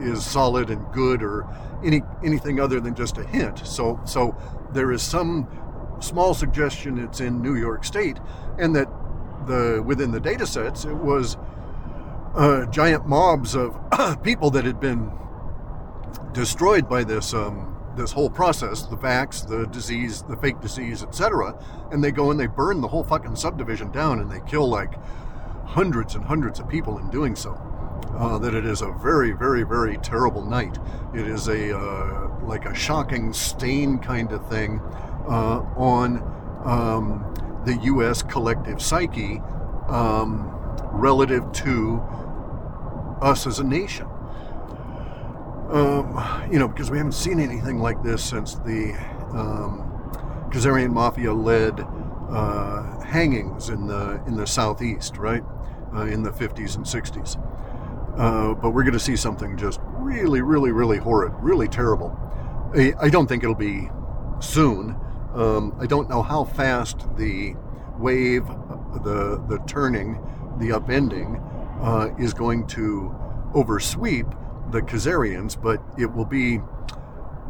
is 0.00 0.26
solid 0.26 0.70
and 0.70 0.84
good 0.92 1.22
or 1.22 1.46
any 1.84 2.02
anything 2.24 2.58
other 2.58 2.80
than 2.80 2.96
just 2.96 3.16
a 3.18 3.24
hint. 3.24 3.64
So 3.64 4.00
so 4.04 4.36
there 4.72 4.90
is 4.90 5.02
some 5.02 5.46
small 6.00 6.34
suggestion 6.34 6.98
it's 6.98 7.20
in 7.20 7.42
New 7.42 7.56
York 7.56 7.84
State 7.84 8.18
and 8.58 8.74
that 8.74 8.88
the 9.46 9.82
within 9.86 10.10
the 10.10 10.20
data 10.20 10.46
sets 10.46 10.84
it 10.84 10.94
was 10.94 11.36
uh, 12.34 12.66
giant 12.66 13.06
mobs 13.06 13.54
of 13.54 13.76
people 14.22 14.50
that 14.50 14.64
had 14.64 14.80
been 14.80 15.10
destroyed 16.32 16.88
by 16.88 17.04
this 17.04 17.34
um, 17.34 17.70
this 17.96 18.12
whole 18.12 18.30
process, 18.30 18.82
the 18.82 18.96
vax, 18.96 19.46
the 19.46 19.66
disease, 19.66 20.22
the 20.22 20.36
fake 20.36 20.60
disease, 20.60 21.02
etc. 21.02 21.58
And 21.90 22.02
they 22.02 22.12
go 22.12 22.30
and 22.30 22.38
they 22.38 22.46
burn 22.46 22.80
the 22.80 22.88
whole 22.88 23.04
fucking 23.04 23.36
subdivision 23.36 23.90
down 23.90 24.20
and 24.20 24.30
they 24.30 24.40
kill 24.46 24.68
like 24.68 24.94
hundreds 25.66 26.14
and 26.14 26.24
hundreds 26.24 26.60
of 26.60 26.68
people 26.68 26.98
in 26.98 27.10
doing 27.10 27.36
so. 27.36 27.60
Uh, 28.16 28.38
that 28.38 28.54
it 28.54 28.64
is 28.64 28.82
a 28.82 28.90
very, 29.02 29.32
very, 29.32 29.62
very 29.62 29.96
terrible 29.98 30.44
night. 30.44 30.78
It 31.14 31.26
is 31.26 31.48
a 31.48 31.76
uh, 31.76 32.28
like 32.42 32.64
a 32.64 32.74
shocking 32.74 33.32
stain 33.32 33.98
kind 33.98 34.32
of 34.32 34.48
thing 34.48 34.80
uh, 35.28 35.60
on 35.76 36.22
um, 36.64 37.62
the 37.64 37.76
U.S. 37.84 38.22
collective 38.22 38.80
psyche 38.80 39.40
um, 39.88 40.50
relative 40.92 41.50
to 41.52 42.00
us 43.20 43.46
as 43.46 43.58
a 43.58 43.64
nation. 43.64 44.06
Um, 45.70 46.48
you 46.50 46.58
know, 46.58 46.66
because 46.66 46.90
we 46.90 46.96
haven't 46.96 47.12
seen 47.12 47.38
anything 47.38 47.78
like 47.78 48.02
this 48.02 48.24
since 48.24 48.54
the 48.54 48.92
um, 49.32 49.86
Khazarian 50.50 50.92
mafia 50.92 51.32
led 51.32 51.86
uh, 52.28 53.00
hangings 53.02 53.68
in 53.68 53.86
the 53.86 54.20
in 54.26 54.36
the 54.36 54.46
southeast, 54.46 55.16
right, 55.16 55.44
uh, 55.94 56.06
in 56.06 56.22
the 56.22 56.30
50s 56.30 56.76
and 56.76 56.84
60s. 56.84 57.36
Uh, 58.18 58.54
but 58.54 58.70
we're 58.70 58.82
going 58.82 58.94
to 58.94 58.98
see 58.98 59.16
something 59.16 59.56
just 59.56 59.80
really, 59.84 60.42
really, 60.42 60.72
really 60.72 60.98
horrid, 60.98 61.32
really 61.38 61.68
terrible. 61.68 62.18
I, 62.74 62.92
I 63.00 63.08
don't 63.08 63.26
think 63.26 63.42
it'll 63.42 63.54
be 63.54 63.88
soon. 64.40 64.96
Um, 65.34 65.76
I 65.80 65.86
don't 65.86 66.08
know 66.08 66.22
how 66.22 66.44
fast 66.44 67.06
the 67.16 67.54
wave, 67.98 68.46
the 69.04 69.42
the 69.48 69.62
turning, 69.66 70.14
the 70.58 70.70
upending, 70.70 71.40
uh, 71.80 72.14
is 72.18 72.34
going 72.34 72.66
to 72.68 73.14
oversweep 73.54 74.26
the 74.70 74.80
Khazarians, 74.82 75.60
but 75.60 75.82
it 75.98 76.12
will 76.12 76.24
be 76.24 76.60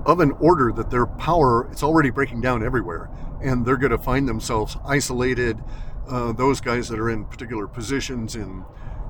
of 0.07 0.21
an 0.21 0.33
order 0.41 0.73
that 0.73 0.91
their 0.91 1.07
power 1.07 1.69
it's 1.71 1.83
already 1.83 2.11
breaking 2.11 2.41
down 2.41 2.65
everywhere, 2.65 3.11
and 3.43 3.65
they're 3.65 3.77
going 3.77 3.91
to 3.91 3.99
find 3.99 4.29
themselves 4.29 4.77
isolated. 4.85 5.63
Uh, 6.09 6.33
those 6.33 6.61
guys 6.61 6.89
that 6.89 6.99
are 6.99 7.11
in 7.11 7.25
particular 7.25 7.67
positions 7.67 8.35
in 8.35 8.65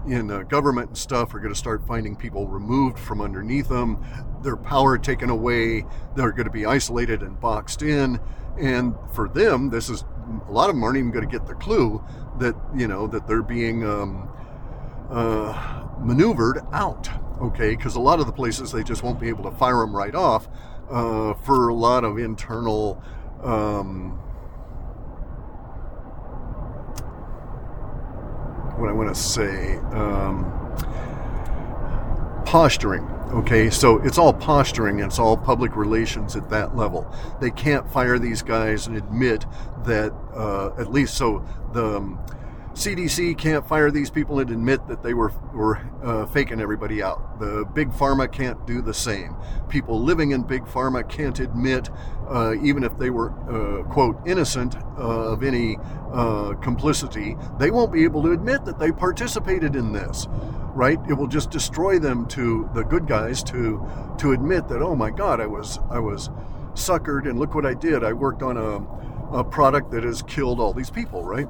in 0.07 0.31
uh, 0.31 0.43
government 0.45 0.89
and 0.89 0.99
stuff 0.99 1.35
are 1.35 1.41
going 1.41 1.53
to 1.53 1.59
start 1.59 1.87
finding 1.87 2.17
people 2.17 2.49
removed 2.49 2.99
from 2.99 3.21
underneath 3.21 3.69
them, 3.69 4.03
their 4.43 4.57
power 4.57 4.97
taken 4.97 5.29
away. 5.29 5.85
They're 6.17 6.33
going 6.33 6.47
to 6.47 6.51
be 6.51 6.65
isolated 6.65 7.23
and 7.23 7.39
boxed 7.39 7.83
in. 7.83 8.19
And 8.59 8.95
for 9.13 9.29
them, 9.29 9.71
this 9.71 9.89
is 9.89 10.05
a 10.49 10.53
lot 10.53 10.71
of 10.71 10.77
them 10.77 10.85
aren't 10.85 10.99
even 10.99 11.11
going 11.11 11.29
to 11.29 11.31
get 11.31 11.47
the 11.47 11.55
clue 11.55 12.05
that 12.39 12.55
you 12.75 12.89
know 12.89 13.07
that 13.07 13.27
they're 13.27 13.43
being 13.43 13.85
um, 13.85 14.29
uh, 15.11 15.87
maneuvered 16.01 16.61
out. 16.73 17.09
Okay, 17.41 17.75
because 17.75 17.97
a 17.97 18.01
lot 18.01 18.21
of 18.21 18.27
the 18.27 18.33
places 18.33 18.71
they 18.71 18.83
just 18.83 19.03
won't 19.03 19.19
be 19.19 19.29
able 19.29 19.45
to 19.45 19.57
fire 19.57 19.79
them 19.79 19.97
right 19.97 20.15
off 20.15 20.49
uh, 20.91 21.35
for 21.35 21.69
a 21.69 21.75
lot 21.75 22.05
of 22.05 22.19
internal. 22.19 23.03
Um, 23.43 24.19
what 28.79 28.89
I 28.89 28.93
want 28.93 29.15
to 29.15 29.21
say, 29.21 29.77
um, 29.93 30.45
posturing. 32.45 33.07
Okay, 33.31 33.71
so 33.71 33.99
it's 34.03 34.19
all 34.19 34.33
posturing, 34.33 34.99
it's 34.99 35.21
all 35.21 35.37
public 35.37 35.77
relations 35.77 36.35
at 36.35 36.51
that 36.51 36.77
level. 36.77 37.07
They 37.41 37.53
can't 37.53 37.89
fire 37.89 38.19
these 38.19 38.43
guys 38.43 38.89
and 38.89 38.97
admit 38.97 39.47
that, 39.85 40.13
uh, 40.35 40.71
at 40.81 40.91
least 40.91 41.15
so 41.15 41.47
the. 41.73 41.97
Um, 41.99 42.19
CDC 42.73 43.37
can't 43.37 43.67
fire 43.67 43.91
these 43.91 44.11
people 44.11 44.39
and 44.39 44.49
admit 44.49 44.87
that 44.87 45.03
they 45.03 45.13
were 45.13 45.33
were 45.53 45.79
uh, 46.05 46.25
faking 46.27 46.61
everybody 46.61 47.03
out. 47.03 47.41
The 47.41 47.65
big 47.75 47.91
pharma 47.91 48.31
can't 48.31 48.65
do 48.65 48.81
the 48.81 48.95
same. 48.95 49.35
People 49.69 50.01
living 50.01 50.31
in 50.31 50.45
big 50.45 50.63
pharma 50.65 51.07
can't 51.07 51.39
admit, 51.41 51.91
uh, 52.29 52.55
even 52.63 52.85
if 52.85 52.97
they 52.97 53.11
were 53.11 53.33
uh, 53.51 53.83
quote 53.93 54.17
innocent 54.25 54.77
uh, 54.77 55.33
of 55.33 55.43
any 55.43 55.79
uh, 56.13 56.55
complicity, 56.63 57.37
they 57.59 57.73
won't 57.73 57.93
be 57.93 58.05
able 58.05 58.23
to 58.23 58.31
admit 58.31 58.65
that 58.65 58.79
they 58.79 58.93
participated 58.93 59.75
in 59.75 59.93
this. 59.93 60.29
Right? 60.75 60.99
It 61.09 61.15
will 61.15 61.27
just 61.27 61.51
destroy 61.51 61.99
them 61.99 62.27
to 62.29 62.71
the 62.75 62.83
good 62.83 63.07
guys 63.07 63.43
to 63.45 63.85
to 64.19 64.33
admit 64.33 64.69
that 64.69 64.83
oh 64.83 64.95
my 64.95 65.11
God, 65.11 65.41
I 65.41 65.47
was 65.47 65.79
I 65.91 65.99
was 65.99 66.31
suckered 66.75 67.29
and 67.29 67.39
look 67.39 67.55
what 67.55 67.67
I 67.67 67.75
did. 67.75 68.05
I 68.05 68.13
worked 68.13 68.43
on 68.43 68.57
a, 68.57 69.37
a 69.37 69.45
product 69.45 69.91
that 69.91 70.05
has 70.05 70.23
killed 70.23 70.61
all 70.61 70.73
these 70.73 70.91
people. 70.91 71.25
Right? 71.25 71.49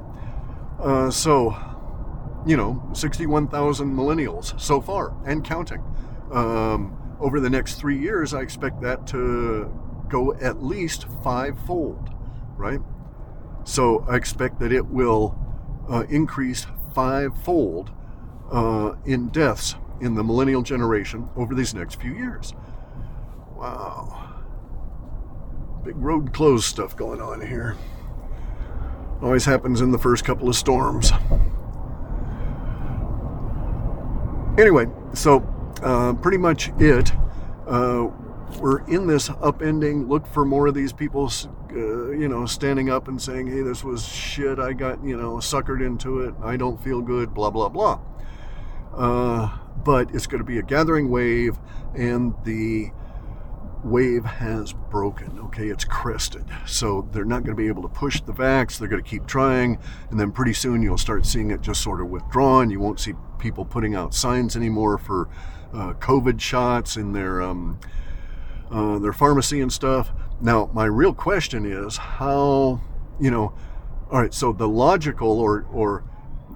Uh, 0.79 1.11
so, 1.11 1.55
you 2.45 2.57
know, 2.57 2.81
61,000 2.93 3.95
millennials 3.95 4.59
so 4.59 4.81
far 4.81 5.15
and 5.25 5.45
counting. 5.45 5.83
Um, 6.31 6.97
over 7.19 7.39
the 7.39 7.49
next 7.49 7.75
three 7.75 7.99
years, 7.99 8.33
I 8.33 8.41
expect 8.41 8.81
that 8.81 9.05
to 9.07 9.71
go 10.09 10.33
at 10.33 10.63
least 10.63 11.05
fivefold, 11.23 12.09
right? 12.57 12.79
So 13.63 14.03
I 14.09 14.15
expect 14.15 14.59
that 14.59 14.71
it 14.71 14.87
will 14.87 15.37
uh, 15.87 16.05
increase 16.09 16.65
fivefold 16.95 17.91
uh, 18.51 18.95
in 19.05 19.29
deaths 19.29 19.75
in 20.01 20.15
the 20.15 20.23
millennial 20.23 20.61
generation 20.61 21.29
over 21.35 21.55
these 21.55 21.73
next 21.73 22.01
few 22.01 22.13
years. 22.13 22.53
Wow. 23.55 24.41
Big 25.83 25.95
road 25.97 26.33
closed 26.33 26.65
stuff 26.65 26.95
going 26.95 27.21
on 27.21 27.45
here. 27.45 27.77
Always 29.21 29.45
happens 29.45 29.81
in 29.81 29.91
the 29.91 29.99
first 29.99 30.25
couple 30.25 30.49
of 30.49 30.55
storms. 30.55 31.11
Anyway, 34.57 34.87
so 35.13 35.43
uh, 35.83 36.13
pretty 36.13 36.37
much 36.37 36.69
it. 36.79 37.11
Uh, 37.67 38.09
we're 38.59 38.83
in 38.87 39.07
this 39.07 39.29
upending. 39.29 40.09
Look 40.09 40.27
for 40.27 40.43
more 40.43 40.67
of 40.67 40.73
these 40.73 40.91
people, 40.91 41.31
uh, 41.71 42.11
you 42.11 42.27
know, 42.27 42.45
standing 42.45 42.89
up 42.89 43.07
and 43.07 43.21
saying, 43.21 43.47
"Hey, 43.47 43.61
this 43.61 43.83
was 43.83 44.05
shit. 44.05 44.59
I 44.59 44.73
got, 44.73 45.03
you 45.03 45.15
know, 45.15 45.35
suckered 45.35 45.85
into 45.85 46.21
it. 46.21 46.35
I 46.43 46.57
don't 46.57 46.81
feel 46.83 47.01
good." 47.01 47.33
Blah 47.33 47.51
blah 47.51 47.69
blah. 47.69 47.99
Uh, 48.93 49.57
but 49.83 50.13
it's 50.13 50.27
going 50.27 50.39
to 50.39 50.45
be 50.45 50.59
a 50.59 50.63
gathering 50.63 51.09
wave, 51.09 51.57
and 51.95 52.33
the 52.43 52.91
wave 53.83 54.25
has 54.25 54.73
broken. 54.73 55.39
Okay, 55.39 55.67
it's 55.67 55.83
crested. 55.83 56.45
So 56.65 57.07
they're 57.11 57.25
not 57.25 57.43
going 57.43 57.55
to 57.55 57.61
be 57.61 57.67
able 57.67 57.81
to 57.83 57.89
push 57.89 58.21
the 58.21 58.33
vax. 58.33 58.77
They're 58.77 58.87
going 58.87 59.03
to 59.03 59.09
keep 59.09 59.25
trying. 59.25 59.79
And 60.09 60.19
then 60.19 60.31
pretty 60.31 60.53
soon 60.53 60.83
you'll 60.83 60.97
start 60.97 61.25
seeing 61.25 61.51
it 61.51 61.61
just 61.61 61.81
sort 61.81 62.01
of 62.01 62.07
withdrawn. 62.07 62.69
You 62.69 62.79
won't 62.79 62.99
see 62.99 63.13
people 63.39 63.65
putting 63.65 63.95
out 63.95 64.13
signs 64.13 64.55
anymore 64.55 64.97
for 64.97 65.29
uh, 65.73 65.93
COVID 65.93 66.39
shots 66.39 66.95
in 66.95 67.13
their, 67.13 67.41
um, 67.41 67.79
uh, 68.69 68.99
their 68.99 69.13
pharmacy 69.13 69.61
and 69.61 69.71
stuff. 69.71 70.11
Now, 70.39 70.69
my 70.73 70.85
real 70.85 71.13
question 71.13 71.65
is 71.65 71.97
how, 71.97 72.81
you 73.19 73.31
know, 73.31 73.53
all 74.11 74.21
right, 74.21 74.33
so 74.33 74.51
the 74.51 74.67
logical 74.67 75.39
or, 75.39 75.65
or 75.71 76.03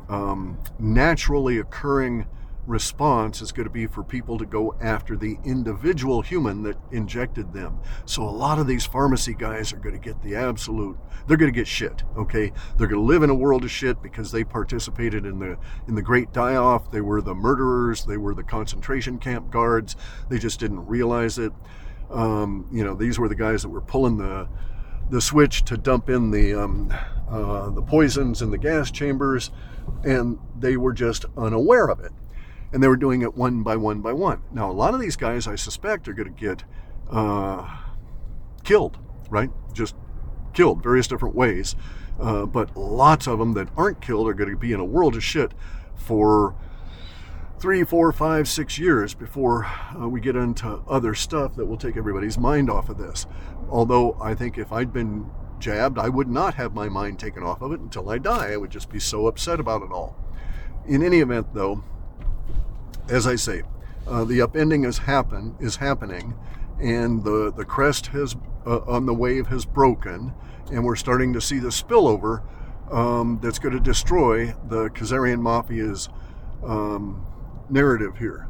um, 0.09 0.59
naturally 0.79 1.57
occurring 1.57 2.25
response 2.67 3.41
is 3.41 3.51
going 3.51 3.67
to 3.67 3.71
be 3.71 3.85
for 3.85 4.03
people 4.03 4.37
to 4.37 4.45
go 4.45 4.75
after 4.81 5.15
the 5.15 5.37
individual 5.45 6.21
human 6.21 6.63
that 6.63 6.75
injected 6.91 7.53
them. 7.53 7.79
So 8.05 8.23
a 8.23 8.29
lot 8.29 8.57
of 8.57 8.65
these 8.65 8.85
pharmacy 8.85 9.35
guys 9.35 9.71
are 9.71 9.77
going 9.77 9.93
to 9.93 10.01
get 10.01 10.21
the 10.23 10.35
absolute 10.35 10.97
they're 11.27 11.37
going 11.37 11.51
to 11.51 11.59
get 11.59 11.67
shit, 11.67 12.03
okay? 12.15 12.51
They're 12.77 12.87
going 12.87 13.01
to 13.01 13.05
live 13.07 13.23
in 13.23 13.29
a 13.29 13.35
world 13.35 13.63
of 13.63 13.71
shit 13.71 14.01
because 14.01 14.31
they 14.31 14.43
participated 14.43 15.25
in 15.25 15.39
the 15.39 15.57
in 15.87 15.95
the 15.95 16.01
great 16.01 16.31
die-off. 16.33 16.91
They 16.91 17.01
were 17.01 17.21
the 17.21 17.33
murderers, 17.33 18.05
they 18.05 18.17
were 18.17 18.35
the 18.35 18.43
concentration 18.43 19.17
camp 19.17 19.49
guards. 19.49 19.95
They 20.29 20.37
just 20.37 20.59
didn't 20.59 20.85
realize 20.85 21.39
it. 21.39 21.51
Um, 22.11 22.67
you 22.71 22.83
know, 22.83 22.93
these 22.93 23.17
were 23.17 23.27
the 23.27 23.35
guys 23.35 23.63
that 23.63 23.69
were 23.69 23.81
pulling 23.81 24.17
the 24.17 24.47
the 25.09 25.21
switch 25.21 25.63
to 25.65 25.77
dump 25.77 26.09
in 26.09 26.31
the 26.31 26.53
um, 26.53 26.93
uh, 27.29 27.69
the 27.69 27.81
poisons 27.81 28.41
in 28.41 28.51
the 28.51 28.57
gas 28.57 28.91
chambers, 28.91 29.51
and 30.03 30.37
they 30.57 30.77
were 30.77 30.93
just 30.93 31.25
unaware 31.37 31.89
of 31.89 31.99
it 31.99 32.11
and 32.75 32.83
they 32.83 32.89
were 32.89 32.97
doing 32.97 33.21
it 33.21 33.35
one 33.35 33.63
by 33.63 33.77
one 33.77 34.01
by 34.01 34.11
one. 34.11 34.41
Now, 34.51 34.69
a 34.69 34.73
lot 34.73 34.93
of 34.93 34.99
these 34.99 35.15
guys, 35.15 35.47
I 35.47 35.55
suspect, 35.55 36.09
are 36.09 36.13
going 36.13 36.33
to 36.33 36.39
get 36.39 36.65
uh, 37.09 37.65
killed, 38.65 38.97
right? 39.29 39.49
Just 39.71 39.95
killed 40.53 40.83
various 40.83 41.07
different 41.07 41.35
ways. 41.35 41.75
Uh, 42.19 42.45
but 42.45 42.75
lots 42.75 43.27
of 43.27 43.39
them 43.39 43.53
that 43.53 43.69
aren't 43.77 44.01
killed 44.01 44.27
are 44.27 44.33
going 44.33 44.49
to 44.49 44.57
be 44.57 44.73
in 44.73 44.81
a 44.81 44.85
world 44.85 45.15
of 45.15 45.23
shit 45.23 45.53
for 45.95 46.53
three, 47.59 47.83
four, 47.85 48.11
five, 48.11 48.47
six 48.47 48.77
years 48.77 49.13
before 49.13 49.65
uh, 49.97 50.09
we 50.09 50.19
get 50.19 50.35
into 50.35 50.81
other 50.87 51.13
stuff 51.13 51.55
that 51.55 51.65
will 51.65 51.77
take 51.77 51.95
everybody's 51.95 52.37
mind 52.37 52.69
off 52.69 52.89
of 52.89 52.97
this. 52.97 53.25
Although 53.69 54.17
I 54.21 54.33
think 54.33 54.57
if 54.57 54.71
I'd 54.71 54.93
been 54.93 55.29
jabbed, 55.59 55.97
I 55.97 56.09
would 56.09 56.27
not 56.27 56.55
have 56.55 56.73
my 56.73 56.89
mind 56.89 57.19
taken 57.19 57.43
off 57.43 57.61
of 57.61 57.71
it 57.71 57.79
until 57.79 58.09
I 58.09 58.17
die. 58.17 58.51
I 58.51 58.57
would 58.57 58.71
just 58.71 58.89
be 58.89 58.99
so 58.99 59.27
upset 59.27 59.59
about 59.59 59.81
it 59.81 59.91
all. 59.91 60.15
In 60.87 61.01
any 61.01 61.19
event, 61.19 61.53
though, 61.53 61.83
as 63.09 63.25
I 63.25 63.35
say, 63.35 63.63
uh, 64.07 64.23
the 64.23 64.39
upending 64.39 64.85
is 64.85 64.99
happen 64.99 65.55
is 65.59 65.77
happening, 65.77 66.35
and 66.79 67.23
the 67.23 67.51
the 67.55 67.65
crest 67.65 68.07
has 68.07 68.35
uh, 68.65 68.79
on 68.87 69.05
the 69.05 69.13
wave 69.13 69.47
has 69.47 69.65
broken, 69.65 70.33
and 70.71 70.83
we're 70.83 70.95
starting 70.95 71.33
to 71.33 71.41
see 71.41 71.59
the 71.59 71.69
spillover 71.69 72.43
um, 72.91 73.39
that's 73.41 73.59
going 73.59 73.73
to 73.73 73.79
destroy 73.79 74.53
the 74.67 74.89
Khazarian 74.89 75.41
Mafia's 75.41 76.09
um, 76.63 77.25
narrative 77.69 78.17
here. 78.17 78.47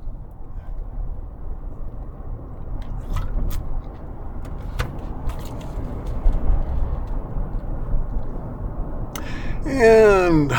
And 9.65 10.51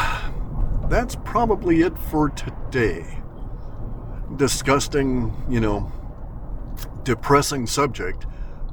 that's 0.90 1.16
probably 1.25 1.83
it 1.83 1.97
for 1.99 2.29
today 2.31 3.16
disgusting, 4.35 5.33
you 5.49 5.61
know, 5.61 5.92
depressing 7.05 7.66
subject. 7.66 8.27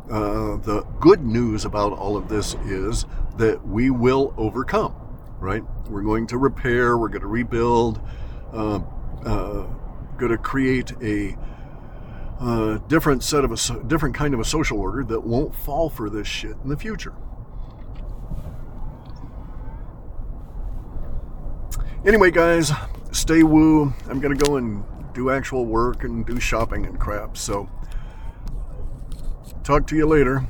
Uh, 0.09 0.57
the 0.57 0.85
good 0.99 1.23
news 1.23 1.65
about 1.65 1.93
all 1.93 2.17
of 2.17 2.27
this 2.27 2.55
is 2.65 3.05
that 3.37 3.65
we 3.65 3.89
will 3.89 4.33
overcome, 4.37 4.95
right? 5.39 5.63
We're 5.87 6.01
going 6.01 6.27
to 6.27 6.37
repair, 6.37 6.97
we're 6.97 7.09
going 7.09 7.21
to 7.21 7.27
rebuild, 7.27 8.01
uh, 8.51 8.79
uh, 9.25 9.67
going 10.17 10.31
to 10.31 10.37
create 10.37 10.91
a 11.01 11.37
uh, 12.39 12.79
different 12.87 13.23
set 13.23 13.45
of 13.45 13.51
a 13.51 13.83
different 13.85 14.15
kind 14.15 14.33
of 14.33 14.39
a 14.39 14.45
social 14.45 14.79
order 14.79 15.03
that 15.03 15.21
won't 15.21 15.55
fall 15.55 15.89
for 15.89 16.09
this 16.09 16.27
shit 16.27 16.57
in 16.63 16.69
the 16.69 16.77
future. 16.77 17.13
Anyway, 22.05 22.31
guys, 22.31 22.69
stay 23.13 23.43
woo. 23.43 23.93
I'm 24.09 24.19
going 24.19 24.37
to 24.37 24.45
go 24.45 24.57
and 24.57 24.83
do 25.13 25.29
actual 25.29 25.65
work 25.65 26.03
and 26.03 26.25
do 26.25 26.37
shopping 26.37 26.85
and 26.85 26.99
crap. 26.99 27.37
So, 27.37 27.69
talk 29.63 29.87
to 29.87 29.95
you 29.95 30.05
later. 30.05 30.45